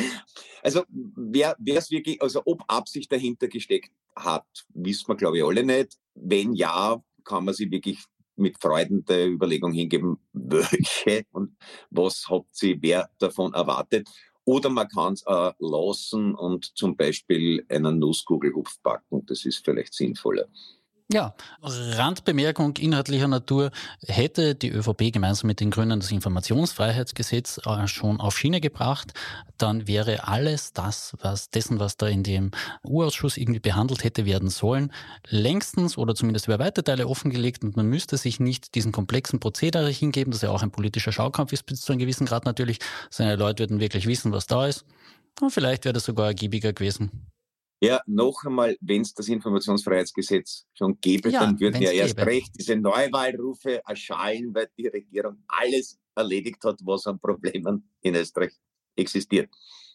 Also 0.63 0.83
wer 0.89 1.57
es 1.65 1.91
wirklich, 1.91 2.21
also 2.21 2.43
ob 2.45 2.63
Absicht 2.67 3.11
dahinter 3.11 3.49
gesteckt 3.49 3.93
hat, 4.17 4.47
wissen 4.75 5.09
wir 5.09 5.17
glaube 5.17 5.39
ich 5.39 5.45
alle 5.45 5.65
nicht. 5.65 5.99
Wenn 6.15 6.53
ja, 6.55 7.03
kann 7.25 7.45
man 7.45 7.55
sich 7.55 7.71
wirklich 7.71 7.99
mit 8.43 8.61
Freuden 8.61 9.05
der 9.07 9.29
Überlegung 9.29 9.73
hingeben, 9.73 10.19
welche 10.33 11.25
und 11.33 11.57
was 11.91 12.29
hat 12.29 12.45
sie 12.51 12.77
wer 12.81 13.09
davon 13.19 13.55
erwartet. 13.55 14.09
Oder 14.45 14.71
man 14.71 14.89
kann 14.89 15.13
es 15.13 15.23
äh, 15.27 15.53
lassen 15.61 16.35
und 16.35 16.77
zum 16.77 16.97
Beispiel 16.97 17.65
einen 17.69 18.01
Nusskugelhupf 18.01 18.81
backen. 18.83 19.25
Das 19.27 19.45
ist 19.45 19.65
vielleicht 19.65 19.95
sinnvoller. 19.95 20.47
Ja, 21.13 21.35
Randbemerkung 21.61 22.75
inhaltlicher 22.79 23.29
Natur. 23.29 23.71
Hätte 24.07 24.55
die 24.55 24.71
ÖVP 24.71 25.13
gemeinsam 25.13 25.49
mit 25.49 25.61
den 25.61 25.71
Grünen 25.71 26.01
das 26.01 26.11
Informationsfreiheitsgesetz 26.11 27.61
äh, 27.67 27.87
schon 27.87 28.19
auf 28.19 28.39
Schiene 28.39 28.63
gebracht, 28.63 29.13
dann 29.59 29.87
wäre 29.87 30.27
alles 30.27 30.73
das, 30.73 31.15
was 31.21 31.51
dessen, 31.51 31.79
was 31.79 31.99
da 31.99 32.07
in 32.07 32.23
dem 32.23 32.51
U-Ausschuss 32.83 33.37
irgendwie 33.37 33.61
behandelt 33.61 34.05
hätte 34.05 34.25
werden 34.25 34.49
sollen, 34.49 34.91
längstens 35.29 35.99
oder 35.99 36.15
zumindest 36.15 36.47
über 36.47 36.59
weite 36.59 36.83
Teile 36.83 37.07
offengelegt 37.07 37.63
und 37.63 37.77
man 37.77 37.89
müsste 37.89 38.17
sich 38.17 38.41
nicht 38.41 38.75
diesen 38.75 38.91
komplexen 38.91 39.39
Prozedere 39.39 39.91
hingeben, 39.91 40.33
das 40.33 40.41
ja 40.41 40.49
auch 40.49 40.63
ein 40.63 40.71
politischer 40.71 41.13
Schaukampf 41.13 41.53
ist 41.53 41.67
bis 41.67 41.83
zu 41.83 41.93
einem 41.93 42.01
gewissen 42.01 42.25
Grad 42.25 42.47
natürlich. 42.47 42.79
Seine 43.11 43.37
Leute 43.37 43.65
würden 43.65 43.81
wirklich 43.81 44.07
wissen, 44.07 44.33
was 44.33 44.47
da 44.47 44.67
ist. 44.67 44.87
Und 45.43 45.51
vielleicht 45.51 45.85
wäre 45.85 45.93
das 45.93 46.07
sogar 46.07 46.29
ergiebiger 46.29 46.73
gewesen. 46.73 47.31
Ja, 47.83 48.01
noch 48.07 48.45
einmal, 48.45 48.77
wenn 48.81 49.03
es 49.03 49.13
das 49.13 49.27
Informationsfreiheitsgesetz 49.27 50.67
schon 50.73 51.01
gäbe, 51.01 51.31
ja, 51.31 51.41
dann 51.41 51.59
würden 51.59 51.83
ja 51.83 51.91
erst 51.91 52.17
gäbe. 52.17 52.29
recht 52.29 52.53
diese 52.57 52.77
Neuwahlrufe 52.77 53.83
erschallen, 53.85 54.55
weil 54.55 54.69
die 54.79 54.87
Regierung 54.87 55.43
alles 55.49 55.99
erledigt 56.15 56.63
hat, 56.65 56.79
was 56.85 57.09
an 57.09 57.19
Problemen 57.19 57.91
in 58.03 58.15
Österreich 58.15 58.53
existiert. 58.95 59.51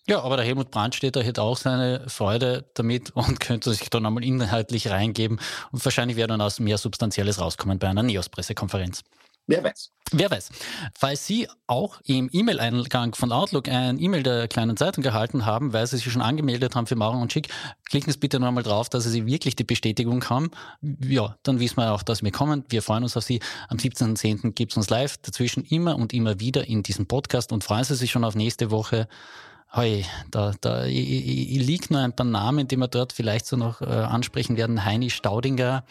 Ja, 0.06 0.21
aber 0.21 0.36
der 0.36 0.45
Helmut 0.45 0.69
Brandstätter 0.69 1.23
hätte 1.23 1.41
auch 1.41 1.56
seine 1.56 2.10
Freude 2.10 2.69
damit 2.73 3.12
und 3.12 3.39
könnte 3.39 3.73
sich 3.73 3.89
dann 3.89 4.06
einmal 4.06 4.26
inhaltlich 4.26 4.89
reingeben 4.89 5.39
und 5.71 5.86
wahrscheinlich 5.86 6.17
wäre 6.17 6.28
dann 6.28 6.41
aus 6.41 6.60
mehr 6.60 6.78
Substanzielles 6.78 7.39
rauskommen 7.39 7.80
bei 7.80 7.88
einer 7.88 8.04
NEOS-Pressekonferenz. 8.04 9.04
Wer 9.48 9.64
weiß. 9.64 9.92
Wer 10.12 10.32
weiß. 10.32 10.50
Falls 10.94 11.26
Sie 11.26 11.48
auch 11.68 12.00
im 12.06 12.30
E-Mail-Eingang 12.32 13.16
von 13.16 13.32
Outlook 13.32 13.68
ein 13.68 14.00
E-Mail 14.00 14.24
der 14.24 14.48
kleinen 14.48 14.78
Zeitung 14.78 15.04
gehalten 15.04 15.46
haben, 15.46 15.74
weil 15.74 15.88
Sie 15.88 15.98
sich 15.98 16.12
schon 16.12 16.22
angemeldet 16.22 16.76
haben 16.76 16.86
für 16.86 16.96
Maurer 16.96 17.20
und 17.20 17.32
Schick, 17.32 17.50
klicken 17.90 18.12
Sie 18.12 18.20
bitte 18.20 18.38
einmal 18.38 18.64
drauf, 18.64 18.90
dass 18.90 19.06
Sie 19.06 19.26
wirklich 19.26 19.56
die 19.56 19.64
Bestätigung 19.64 20.24
haben. 20.30 20.52
Ja, 21.02 21.38
dann 21.44 21.60
wissen 21.60 21.78
wir 21.78 21.94
auch, 21.94 22.04
dass 22.04 22.24
wir 22.24 22.32
kommen. 22.32 22.66
Wir 22.70 22.82
freuen 22.82 23.04
uns 23.04 23.16
auf 23.18 23.24
Sie. 23.24 23.42
Am 23.70 23.78
17.10. 23.78 24.52
gibt 24.52 24.74
es 24.74 24.78
uns 24.78 24.90
live. 24.90 25.18
Dazwischen 25.18 25.64
immer 25.64 25.96
und 25.96 26.14
immer 26.14 26.40
wieder 26.40 26.68
in 26.68 26.84
diesem 26.84 27.06
Podcast 27.06 27.52
und 27.52 27.64
freuen 27.64 27.84
Sie 27.84 27.96
sich 27.96 28.12
schon 28.12 28.24
auf 28.24 28.36
nächste 28.36 28.72
Woche. 28.72 29.08
Hoi, 29.76 30.06
da, 30.32 30.54
da 30.62 30.86
liegt 30.86 31.92
nur 31.92 32.00
ein 32.00 32.14
paar 32.14 32.26
Namen, 32.26 32.68
die 32.68 32.78
wir 32.78 32.88
dort 32.88 33.12
vielleicht 33.12 33.46
so 33.46 33.58
noch 33.58 33.82
äh, 33.82 33.86
ansprechen 33.86 34.56
werden. 34.56 34.86
Heini 34.86 35.10
Staudinger, 35.10 35.84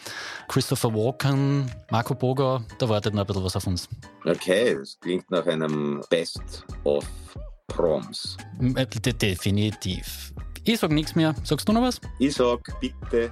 Christopher 0.47 0.93
Walken, 0.93 1.71
Marco 1.91 2.15
Boger, 2.15 2.63
da 2.79 2.89
wartet 2.89 3.13
noch 3.13 3.21
ein 3.21 3.27
bisschen 3.27 3.43
was 3.43 3.55
auf 3.55 3.67
uns. 3.67 3.87
Okay, 4.25 4.75
das 4.75 4.97
klingt 4.99 5.29
nach 5.29 5.45
einem 5.45 6.01
Best 6.09 6.65
of 6.83 7.05
Proms. 7.67 8.35
Äh, 8.75 8.85
definitiv. 8.87 10.33
Ich 10.63 10.79
sag 10.79 10.91
nichts 10.91 11.15
mehr. 11.15 11.35
Sagst 11.43 11.69
du 11.69 11.73
noch 11.73 11.83
was? 11.83 12.01
Ich 12.19 12.33
sag 12.33 12.59
bitte 12.81 13.31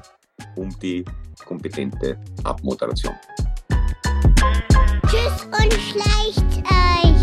um 0.55 0.69
die 0.79 1.03
kompetente 1.43 2.17
Abmoderation. 2.43 3.15
Tschüss 5.07 5.45
und 5.45 5.73
schleicht 5.73 6.57
euch. 6.65 7.14